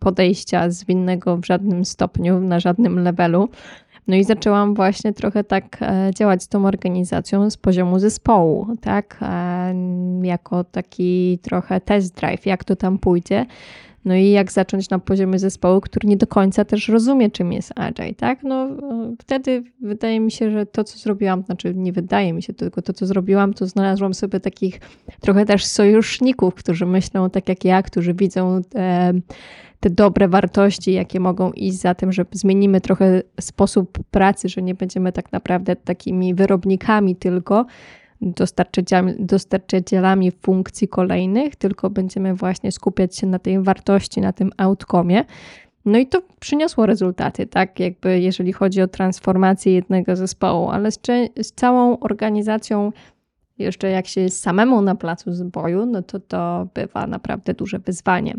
podejścia 0.00 0.70
zwinnego 0.70 1.36
w 1.36 1.46
żadnym 1.46 1.84
stopniu, 1.84 2.40
na 2.40 2.60
żadnym 2.60 2.98
levelu. 2.98 3.48
No 4.06 4.16
i 4.16 4.24
zaczęłam 4.24 4.74
właśnie 4.74 5.12
trochę 5.12 5.44
tak 5.44 5.78
e, 5.82 6.10
działać 6.14 6.42
z 6.42 6.48
tą 6.48 6.66
organizacją 6.66 7.50
z 7.50 7.56
poziomu 7.56 7.98
zespołu, 7.98 8.66
tak? 8.80 9.18
E, 9.22 9.74
jako 10.22 10.64
taki 10.64 11.38
trochę 11.42 11.80
test 11.80 12.14
drive, 12.14 12.46
jak 12.46 12.64
to 12.64 12.76
tam 12.76 12.98
pójdzie. 12.98 13.46
No 14.04 14.14
i 14.14 14.30
jak 14.30 14.52
zacząć 14.52 14.90
na 14.90 14.98
poziomie 14.98 15.38
zespołu, 15.38 15.80
który 15.80 16.08
nie 16.08 16.16
do 16.16 16.26
końca 16.26 16.64
też 16.64 16.88
rozumie, 16.88 17.30
czym 17.30 17.52
jest 17.52 17.72
Agile, 17.76 18.14
tak? 18.14 18.42
No 18.42 18.68
wtedy 19.22 19.62
wydaje 19.80 20.20
mi 20.20 20.30
się, 20.30 20.50
że 20.50 20.66
to, 20.66 20.84
co 20.84 20.98
zrobiłam, 20.98 21.42
znaczy 21.42 21.74
nie 21.74 21.92
wydaje 21.92 22.32
mi 22.32 22.42
się, 22.42 22.54
tylko 22.54 22.82
to, 22.82 22.92
co 22.92 23.06
zrobiłam, 23.06 23.54
to 23.54 23.66
znalazłam 23.66 24.14
sobie 24.14 24.40
takich 24.40 24.80
trochę 25.20 25.44
też 25.44 25.64
sojuszników, 25.64 26.54
którzy 26.54 26.86
myślą 26.86 27.30
tak 27.30 27.48
jak 27.48 27.64
ja, 27.64 27.82
którzy 27.82 28.14
widzą 28.14 28.62
te, 28.68 29.12
te 29.80 29.90
dobre 29.90 30.28
wartości, 30.28 30.92
jakie 30.92 31.20
mogą 31.20 31.52
iść 31.52 31.80
za 31.80 31.94
tym, 31.94 32.12
że 32.12 32.24
zmienimy 32.32 32.80
trochę 32.80 33.22
sposób 33.40 33.98
pracy, 34.10 34.48
że 34.48 34.62
nie 34.62 34.74
będziemy 34.74 35.12
tak 35.12 35.32
naprawdę 35.32 35.76
takimi 35.76 36.34
wyrobnikami 36.34 37.16
tylko, 37.16 37.66
dostarczycielami, 39.18 40.30
funkcji 40.30 40.88
kolejnych, 40.88 41.56
tylko 41.56 41.90
będziemy 41.90 42.34
właśnie 42.34 42.72
skupiać 42.72 43.16
się 43.16 43.26
na 43.26 43.38
tej 43.38 43.62
wartości, 43.62 44.20
na 44.20 44.32
tym 44.32 44.50
outcomie. 44.56 45.24
No 45.84 45.98
i 45.98 46.06
to 46.06 46.22
przyniosło 46.40 46.86
rezultaty, 46.86 47.46
tak? 47.46 47.80
Jakby 47.80 48.20
jeżeli 48.20 48.52
chodzi 48.52 48.82
o 48.82 48.88
transformację 48.88 49.72
jednego 49.72 50.16
zespołu, 50.16 50.70
ale 50.70 50.90
z, 50.90 50.98
z 51.42 51.52
całą 51.52 51.98
organizacją, 51.98 52.92
jeszcze 53.58 53.90
jak 53.90 54.06
się 54.06 54.20
jest 54.20 54.42
samemu 54.42 54.82
na 54.82 54.94
placu 54.94 55.32
zboju, 55.32 55.86
no 55.86 56.02
to 56.02 56.20
to 56.20 56.68
bywa 56.74 57.06
naprawdę 57.06 57.54
duże 57.54 57.78
wyzwanie. 57.78 58.34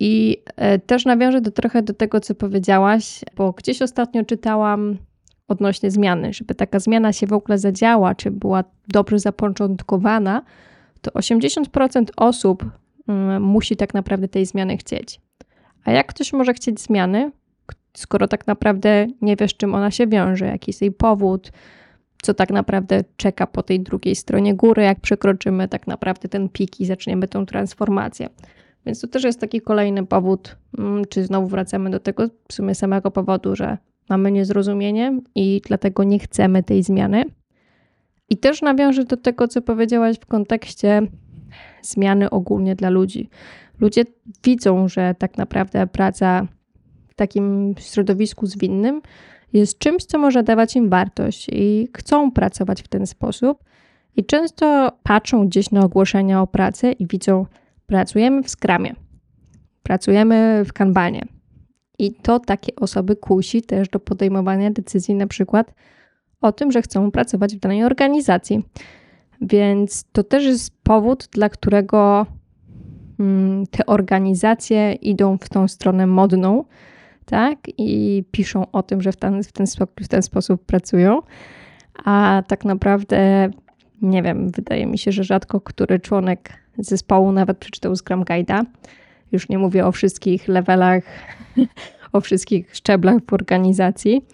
I 0.00 0.42
e, 0.56 0.78
też 0.78 1.04
nawiążę 1.04 1.40
do, 1.40 1.50
trochę 1.50 1.82
do 1.82 1.94
tego, 1.94 2.20
co 2.20 2.34
powiedziałaś, 2.34 3.20
bo 3.36 3.52
gdzieś 3.52 3.82
ostatnio 3.82 4.24
czytałam 4.24 4.96
odnośnie 5.48 5.90
zmiany, 5.90 6.32
żeby 6.32 6.54
taka 6.54 6.78
zmiana 6.78 7.12
się 7.12 7.26
w 7.26 7.32
ogóle 7.32 7.58
zadziała, 7.58 8.14
czy 8.14 8.30
była 8.30 8.64
dobrze 8.88 9.18
zapoczątkowana, 9.18 10.42
to 11.00 11.10
80% 11.10 12.04
osób 12.16 12.64
mm, 13.08 13.42
musi 13.42 13.76
tak 13.76 13.94
naprawdę 13.94 14.28
tej 14.28 14.46
zmiany 14.46 14.76
chcieć. 14.76 15.20
A 15.84 15.90
jak 15.90 16.06
ktoś 16.06 16.32
może 16.32 16.54
chcieć 16.54 16.80
zmiany, 16.80 17.30
skoro 17.96 18.28
tak 18.28 18.46
naprawdę 18.46 19.06
nie 19.20 19.36
wiesz, 19.36 19.56
czym 19.56 19.74
ona 19.74 19.90
się 19.90 20.06
wiąże, 20.06 20.46
jaki 20.46 20.70
jest 20.70 20.82
jej 20.82 20.92
powód, 20.92 21.52
co 22.22 22.34
tak 22.34 22.50
naprawdę 22.50 23.04
czeka 23.16 23.46
po 23.46 23.62
tej 23.62 23.80
drugiej 23.80 24.16
stronie 24.16 24.54
góry, 24.54 24.82
jak 24.82 25.00
przekroczymy 25.00 25.68
tak 25.68 25.86
naprawdę 25.86 26.28
ten 26.28 26.48
pik 26.48 26.80
i 26.80 26.86
zaczniemy 26.86 27.28
tą 27.28 27.46
transformację. 27.46 28.28
Więc 28.86 29.00
to 29.00 29.08
też 29.08 29.24
jest 29.24 29.40
taki 29.40 29.60
kolejny 29.60 30.06
powód, 30.06 30.56
mm, 30.78 31.04
czy 31.04 31.24
znowu 31.24 31.46
wracamy 31.46 31.90
do 31.90 32.00
tego 32.00 32.28
w 32.48 32.52
sumie 32.52 32.74
samego 32.74 33.10
powodu, 33.10 33.56
że 33.56 33.78
mamy 34.08 34.32
niezrozumienie 34.32 35.20
i 35.34 35.60
dlatego 35.66 36.04
nie 36.04 36.18
chcemy 36.18 36.62
tej 36.62 36.82
zmiany. 36.82 37.24
I 38.28 38.36
też 38.36 38.62
nawiążę 38.62 39.04
do 39.04 39.16
tego, 39.16 39.48
co 39.48 39.62
powiedziałaś 39.62 40.16
w 40.18 40.26
kontekście 40.26 41.02
zmiany 41.82 42.30
ogólnie 42.30 42.76
dla 42.76 42.90
ludzi. 42.90 43.28
Ludzie 43.80 44.04
widzą, 44.44 44.88
że 44.88 45.14
tak 45.18 45.38
naprawdę 45.38 45.86
praca 45.86 46.46
w 47.08 47.14
takim 47.14 47.74
środowisku 47.78 48.46
zwinnym 48.46 49.02
jest 49.52 49.78
czymś, 49.78 50.04
co 50.04 50.18
może 50.18 50.42
dawać 50.42 50.76
im 50.76 50.88
wartość 50.88 51.46
i 51.52 51.88
chcą 51.96 52.32
pracować 52.32 52.82
w 52.82 52.88
ten 52.88 53.06
sposób. 53.06 53.64
I 54.16 54.24
często 54.24 54.92
patrzą 55.02 55.46
gdzieś 55.48 55.70
na 55.70 55.84
ogłoszenia 55.84 56.42
o 56.42 56.46
pracę 56.46 56.92
i 56.92 57.06
widzą, 57.06 57.46
pracujemy 57.86 58.42
w 58.42 58.50
skramie, 58.50 58.94
pracujemy 59.82 60.64
w 60.64 60.72
kanbanie, 60.72 61.22
i 61.98 62.14
to 62.14 62.40
takie 62.40 62.76
osoby 62.76 63.16
kusi 63.16 63.62
też 63.62 63.88
do 63.88 64.00
podejmowania 64.00 64.70
decyzji, 64.70 65.14
na 65.14 65.26
przykład 65.26 65.74
o 66.40 66.52
tym, 66.52 66.72
że 66.72 66.82
chcą 66.82 67.10
pracować 67.10 67.56
w 67.56 67.58
danej 67.58 67.84
organizacji. 67.84 68.62
Więc 69.40 70.04
to 70.12 70.22
też 70.22 70.44
jest 70.44 70.82
powód, 70.82 71.28
dla 71.32 71.48
którego 71.48 72.26
mm, 73.20 73.66
te 73.66 73.86
organizacje 73.86 74.92
idą 74.92 75.38
w 75.38 75.48
tą 75.48 75.68
stronę 75.68 76.06
modną, 76.06 76.64
tak? 77.24 77.58
I 77.78 78.24
piszą 78.30 78.70
o 78.72 78.82
tym, 78.82 79.02
że 79.02 79.12
w 79.12 79.16
ten, 79.16 79.42
w 79.42 79.52
ten, 79.52 79.66
w 80.00 80.08
ten 80.08 80.22
sposób 80.22 80.64
pracują. 80.64 81.22
A 82.04 82.42
tak 82.48 82.64
naprawdę, 82.64 83.50
nie 84.02 84.22
wiem, 84.22 84.50
wydaje 84.50 84.86
mi 84.86 84.98
się, 84.98 85.12
że 85.12 85.24
rzadko 85.24 85.60
który 85.60 86.00
członek 86.00 86.52
zespołu 86.78 87.32
nawet 87.32 87.58
przeczytał 87.58 87.96
Scrum 87.96 88.24
Guide'a 88.24 88.64
już 89.34 89.48
nie 89.48 89.58
mówię 89.58 89.86
o 89.86 89.92
wszystkich 89.92 90.48
levelach, 90.48 91.04
o 92.12 92.20
wszystkich 92.20 92.76
szczeblach 92.76 93.16
w 93.26 93.32
organizacji. 93.32 94.24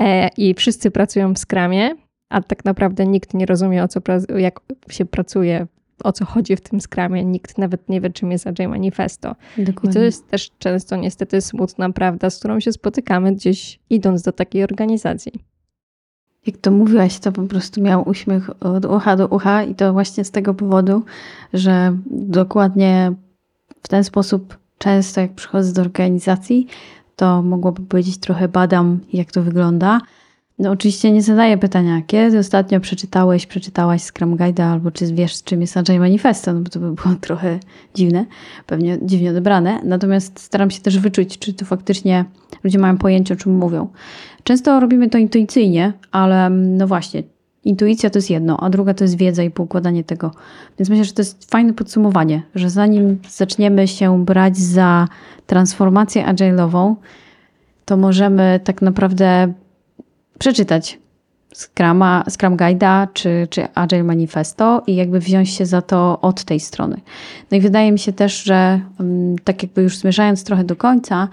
E, 0.00 0.28
I 0.28 0.54
wszyscy 0.54 0.90
pracują 0.90 1.34
w 1.34 1.38
skramie, 1.38 1.90
a 2.28 2.42
tak 2.42 2.64
naprawdę 2.64 3.06
nikt 3.06 3.34
nie 3.34 3.46
rozumie, 3.46 3.84
o 3.84 3.88
co, 3.88 4.00
jak 4.36 4.60
się 4.90 5.04
pracuje, 5.04 5.66
o 6.04 6.12
co 6.12 6.24
chodzi 6.24 6.56
w 6.56 6.60
tym 6.60 6.80
skramie. 6.80 7.24
Nikt 7.24 7.58
nawet 7.58 7.88
nie 7.88 8.00
wie, 8.00 8.10
czym 8.10 8.32
jest 8.32 8.46
Agile 8.46 8.68
Manifesto. 8.68 9.36
Dokładnie. 9.58 9.90
I 9.90 9.94
to 9.94 10.00
jest 10.00 10.28
też 10.28 10.50
często 10.58 10.96
niestety 10.96 11.40
smutna 11.40 11.90
prawda, 11.90 12.30
z 12.30 12.38
którą 12.38 12.60
się 12.60 12.72
spotykamy 12.72 13.32
gdzieś 13.32 13.80
idąc 13.90 14.22
do 14.22 14.32
takiej 14.32 14.64
organizacji. 14.64 15.32
Jak 16.46 16.56
to 16.56 16.70
mówiłaś, 16.70 17.18
to 17.18 17.32
po 17.32 17.42
prostu 17.42 17.82
miał 17.82 18.08
uśmiech 18.08 18.62
od 18.62 18.84
ucha 18.84 19.16
do 19.16 19.28
ucha 19.28 19.62
i 19.62 19.74
to 19.74 19.92
właśnie 19.92 20.24
z 20.24 20.30
tego 20.30 20.54
powodu, 20.54 21.02
że 21.52 21.96
dokładnie 22.10 23.12
w 23.84 23.88
ten 23.88 24.04
sposób 24.04 24.58
często 24.78 25.20
jak 25.20 25.34
przychodzę 25.34 25.72
do 25.72 25.80
organizacji, 25.80 26.66
to 27.16 27.42
mogłabym 27.42 27.86
powiedzieć 27.86 28.18
trochę 28.18 28.48
badam, 28.48 29.00
jak 29.12 29.32
to 29.32 29.42
wygląda. 29.42 30.00
No 30.58 30.70
oczywiście 30.70 31.12
nie 31.12 31.22
zadaję 31.22 31.58
pytania, 31.58 32.02
kiedy 32.06 32.38
ostatnio 32.38 32.80
przeczytałeś, 32.80 33.46
przeczytałaś 33.46 34.02
Scrum 34.02 34.36
Guide'a, 34.36 34.62
albo 34.62 34.90
czy 34.90 35.14
wiesz, 35.14 35.42
czym 35.42 35.60
jest 35.60 35.76
Agile 35.76 35.98
Manifesto, 35.98 36.52
no 36.52 36.60
bo 36.60 36.70
to 36.70 36.80
by 36.80 36.92
było 36.92 37.14
trochę 37.20 37.58
dziwne, 37.94 38.26
pewnie 38.66 38.98
dziwnie 39.02 39.30
odebrane. 39.30 39.80
Natomiast 39.84 40.40
staram 40.40 40.70
się 40.70 40.80
też 40.80 40.98
wyczuć, 40.98 41.38
czy 41.38 41.52
to 41.52 41.64
faktycznie 41.64 42.24
ludzie 42.64 42.78
mają 42.78 42.98
pojęcie, 42.98 43.34
o 43.34 43.36
czym 43.36 43.56
mówią. 43.56 43.88
Często 44.44 44.80
robimy 44.80 45.10
to 45.10 45.18
intuicyjnie, 45.18 45.92
ale 46.12 46.50
no 46.50 46.86
właśnie, 46.86 47.22
intuicja 47.64 48.10
to 48.10 48.18
jest 48.18 48.30
jedno, 48.30 48.60
a 48.60 48.70
druga 48.70 48.94
to 48.94 49.04
jest 49.04 49.16
wiedza 49.16 49.42
i 49.42 49.50
poukładanie 49.50 50.04
tego. 50.04 50.30
Więc 50.78 50.88
myślę, 50.90 51.04
że 51.04 51.12
to 51.12 51.22
jest 51.22 51.50
fajne 51.50 51.72
podsumowanie, 51.72 52.42
że 52.54 52.70
zanim 52.70 53.18
zaczniemy 53.28 53.88
się 53.88 54.24
brać 54.24 54.56
za 54.56 55.08
transformację 55.46 56.24
agile'ową, 56.26 56.94
to 57.84 57.96
możemy 57.96 58.60
tak 58.64 58.82
naprawdę 58.82 59.52
przeczytać 60.38 60.98
Scrama, 61.54 62.24
Scrum 62.30 62.56
Guide'a 62.56 63.08
czy, 63.12 63.46
czy 63.50 63.68
Agile 63.74 64.04
Manifesto 64.04 64.82
i 64.86 64.96
jakby 64.96 65.20
wziąć 65.20 65.50
się 65.50 65.66
za 65.66 65.82
to 65.82 66.20
od 66.20 66.44
tej 66.44 66.60
strony. 66.60 67.00
No 67.50 67.56
i 67.56 67.60
wydaje 67.60 67.92
mi 67.92 67.98
się 67.98 68.12
też, 68.12 68.42
że 68.42 68.80
mm, 69.00 69.38
tak 69.44 69.62
jakby 69.62 69.82
już 69.82 69.98
zmierzając 69.98 70.44
trochę 70.44 70.64
do 70.64 70.76
końca, 70.76 71.28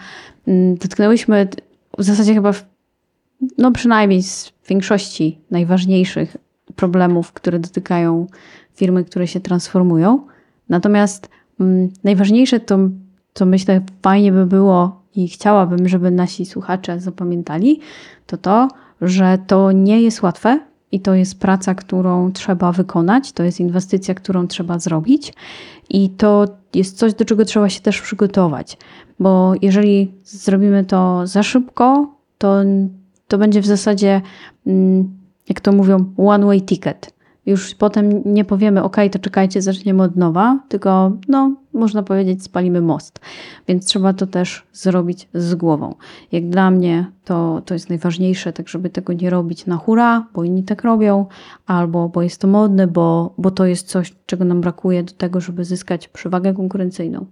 mm, 0.48 0.76
dotknęłyśmy 0.76 1.48
w 1.98 2.04
zasadzie 2.04 2.34
chyba 2.34 2.52
w, 2.52 2.66
no 3.58 3.72
przynajmniej 3.72 4.24
z 4.24 4.52
większości 4.72 5.40
najważniejszych 5.52 6.38
problemów, 6.76 7.34
które 7.34 7.60
dotykają 7.60 8.28
firmy, 8.76 9.04
które 9.04 9.28
się 9.28 9.40
transformują. 9.40 10.28
Natomiast 10.70 11.30
mm, 11.60 11.90
najważniejsze 12.04 12.60
to, 12.60 12.78
co 13.34 13.46
myślę 13.46 13.82
fajnie 14.02 14.32
by 14.32 14.46
było 14.46 15.02
i 15.16 15.28
chciałabym, 15.28 15.88
żeby 15.88 16.12
nasi 16.12 16.46
słuchacze 16.46 17.00
zapamiętali, 17.00 17.80
to 18.28 18.38
to, 18.38 18.68
że 19.02 19.38
to 19.48 19.72
nie 19.72 20.02
jest 20.02 20.22
łatwe 20.22 20.60
i 20.92 21.00
to 21.00 21.14
jest 21.14 21.40
praca, 21.40 21.76
którą 21.76 22.32
trzeba 22.32 22.72
wykonać, 22.72 23.32
to 23.32 23.44
jest 23.44 23.60
inwestycja, 23.60 24.14
którą 24.16 24.48
trzeba 24.48 24.80
zrobić 24.80 25.34
i 25.90 26.10
to 26.10 26.48
jest 26.74 26.98
coś, 26.98 27.14
do 27.14 27.26
czego 27.26 27.46
trzeba 27.46 27.70
się 27.70 27.82
też 27.82 28.02
przygotować, 28.02 28.78
bo 29.20 29.54
jeżeli 29.62 30.12
zrobimy 30.24 30.86
to 30.86 31.28
za 31.28 31.44
szybko, 31.44 32.16
to, 32.38 32.64
to 33.32 33.38
będzie 33.38 33.62
w 33.62 33.66
zasadzie, 33.66 34.22
mm, 34.68 35.18
jak 35.50 35.62
to 35.62 35.72
mówią, 35.72 36.14
one-way 36.18 36.62
ticket 36.62 37.14
już 37.46 37.76
potem 37.76 38.22
nie 38.26 38.46
powiemy, 38.46 38.84
ok, 38.84 38.98
to 39.12 39.20
czekajcie, 39.20 39.62
zaczniemy 39.62 40.04
od 40.04 40.16
nowa, 40.16 40.60
tylko 40.70 41.12
no, 41.28 41.56
można 41.74 42.04
powiedzieć, 42.04 42.44
spalimy 42.44 42.82
most. 42.82 43.20
Więc 43.68 43.86
trzeba 43.86 44.14
to 44.14 44.28
też 44.28 44.64
zrobić 44.74 45.30
z 45.34 45.56
głową. 45.56 45.96
Jak 46.32 46.50
dla 46.50 46.72
mnie 46.72 47.06
to, 47.26 47.62
to 47.66 47.74
jest 47.74 47.90
najważniejsze, 47.90 48.54
tak 48.54 48.70
żeby 48.70 48.90
tego 48.90 49.14
nie 49.14 49.30
robić 49.30 49.66
na 49.66 49.78
hura, 49.78 50.28
bo 50.34 50.44
inni 50.44 50.64
tak 50.64 50.84
robią, 50.84 51.26
albo 51.66 52.10
bo 52.10 52.22
jest 52.22 52.42
to 52.42 52.48
modne, 52.48 52.88
bo, 52.88 53.34
bo 53.38 53.52
to 53.52 53.66
jest 53.66 53.88
coś, 53.88 54.16
czego 54.26 54.46
nam 54.46 54.62
brakuje 54.62 55.04
do 55.04 55.14
tego, 55.14 55.40
żeby 55.40 55.66
zyskać 55.66 56.08
przewagę 56.08 56.54
konkurencyjną. 56.54 57.26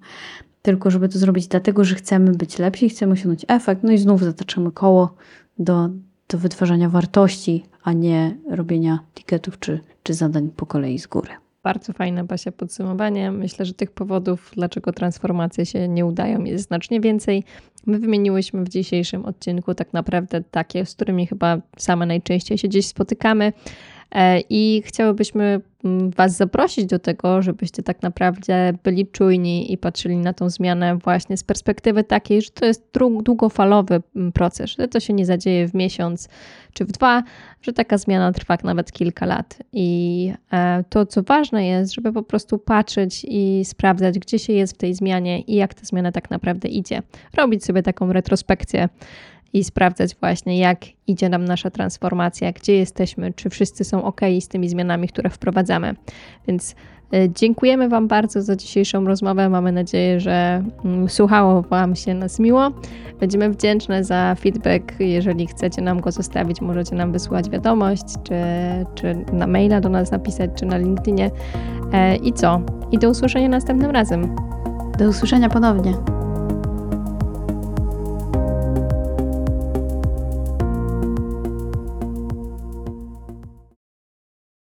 Tylko 0.62 0.92
żeby 0.92 1.10
to 1.10 1.20
zrobić 1.20 1.48
dlatego, 1.48 1.84
że 1.84 1.96
chcemy 1.96 2.32
być 2.32 2.60
lepsi, 2.60 2.90
chcemy 2.90 3.14
osiągnąć 3.14 3.46
efekt, 3.48 3.84
no 3.84 3.92
i 3.92 3.98
znów 3.98 4.24
zataczamy 4.24 4.72
koło 4.72 5.16
do, 5.60 5.90
do 6.30 6.38
wytwarzania 6.38 6.90
wartości, 6.90 7.66
a 7.84 7.94
nie 7.94 8.38
robienia 8.50 9.00
tiketów 9.14 9.60
czy, 9.60 9.80
czy 10.04 10.14
zadań 10.14 10.50
po 10.56 10.66
kolei 10.66 11.00
z 11.00 11.08
góry. 11.08 11.30
Bardzo 11.64 11.94
fajne, 11.94 12.24
Basia, 12.24 12.52
podsumowanie. 12.52 13.32
Myślę, 13.32 13.66
że 13.66 13.74
tych 13.74 13.92
powodów, 13.92 14.52
dlaczego 14.56 14.94
transformacje 14.94 15.66
się 15.66 15.88
nie 15.88 16.06
udają, 16.06 16.44
jest 16.44 16.68
znacznie 16.68 17.02
więcej. 17.02 17.44
My 17.86 18.00
wymieniłyśmy 18.00 18.64
w 18.64 18.70
dzisiejszym 18.70 19.26
odcinku 19.26 19.76
tak 19.76 19.94
naprawdę 19.94 20.44
takie, 20.52 20.86
z 20.86 20.96
którymi 20.96 21.28
chyba 21.28 21.58
same 21.78 22.06
najczęściej 22.06 22.58
się 22.58 22.68
gdzieś 22.68 22.88
spotykamy. 22.88 23.54
E, 24.12 24.40
I 24.50 24.84
chciałybyśmy 24.86 25.62
mm, 25.84 26.12
Was 26.12 26.38
zaprosić 26.38 26.86
do 26.86 27.00
tego, 27.00 27.42
żebyście 27.42 27.84
tak 27.84 28.02
naprawdę 28.02 28.74
byli 28.84 29.08
czujni 29.08 29.74
i 29.74 29.78
patrzyli 29.78 30.18
na 30.18 30.34
tą 30.34 30.50
zmianę 30.50 30.98
właśnie 30.98 31.38
z 31.38 31.44
perspektywy 31.44 32.04
takiej, 32.04 32.42
że 32.42 32.50
to 32.50 32.66
jest 32.66 32.90
długofalowy 33.24 34.02
mm, 34.16 34.32
proces, 34.32 34.70
że 34.70 34.88
to 34.88 35.00
się 35.00 35.14
nie 35.14 35.26
zadzieje 35.26 35.68
w 35.68 35.74
miesiąc 35.74 36.30
czy 36.74 36.86
w 36.86 36.92
dwa, 36.92 37.24
że 37.62 37.74
taka 37.74 37.98
zmiana 37.98 38.32
trwa 38.32 38.58
nawet 38.64 38.92
kilka 38.92 39.26
lat. 39.26 39.58
I 39.74 40.34
e, 40.52 40.84
to, 40.90 41.06
co 41.06 41.24
ważne 41.24 41.68
jest, 41.68 41.94
żeby 41.94 42.14
po 42.14 42.24
prostu 42.24 42.60
patrzeć 42.60 43.26
i 43.30 43.62
sprawdzać, 43.66 44.20
gdzie 44.20 44.40
się 44.40 44.54
jest 44.54 44.74
w 44.74 44.78
tej 44.78 44.94
zmianie 44.94 45.42
i 45.42 45.56
jak 45.56 45.74
ta 45.74 45.82
zmiana 45.84 46.12
tak 46.12 46.30
naprawdę 46.30 46.70
idzie. 46.70 47.02
Robić 47.38 47.66
sobie 47.66 47.84
taką 47.84 48.14
retrospekcję 48.14 48.90
i 49.54 49.64
sprawdzać 49.64 50.16
właśnie, 50.16 50.60
jak 50.60 50.80
idzie 51.08 51.30
nam 51.30 51.46
nasza 51.46 51.70
transformacja, 51.70 52.52
gdzie 52.52 52.74
jesteśmy, 52.74 53.34
czy 53.34 53.50
wszyscy 53.50 53.84
są 53.84 54.04
ok 54.04 54.22
z 54.40 54.48
tymi 54.48 54.70
zmianami, 54.70 55.08
które 55.08 55.30
wprowadzamy. 55.30 55.96
Więc 56.48 56.76
e, 57.14 57.30
dziękujemy 57.30 57.90
Wam 57.90 58.08
bardzo 58.08 58.42
za 58.42 58.56
dzisiejszą 58.56 59.06
rozmowę. 59.06 59.50
Mamy 59.50 59.72
nadzieję, 59.72 60.20
że 60.20 60.64
mm, 60.86 61.10
słuchało 61.10 61.62
Wam 61.62 61.96
się 61.96 62.14
nas 62.14 62.40
miło. 62.40 62.72
Będziemy 63.20 63.50
wdzięczne 63.50 64.04
za 64.04 64.36
feedback. 64.40 65.00
Jeżeli 65.00 65.48
chcecie 65.48 65.82
nam 65.82 66.00
go 66.02 66.12
zostawić, 66.12 66.62
możecie 66.62 66.96
nam 66.96 67.12
wysłać 67.12 67.50
wiadomość, 67.50 68.04
czy, 68.24 68.36
czy 68.96 69.26
na 69.34 69.48
maila 69.48 69.82
do 69.82 69.90
nas 69.90 70.12
napisać, 70.12 70.52
czy 70.56 70.66
na 70.66 70.78
LinkedInie. 70.78 71.32
E, 71.94 72.16
I 72.16 72.34
co? 72.34 72.62
I 72.92 72.98
do 72.98 73.10
usłyszenia 73.10 73.50
następnym 73.50 73.92
razem. 73.92 74.36
Do 75.00 75.10
usłyszenia 75.10 75.50
ponownie. 75.50 75.94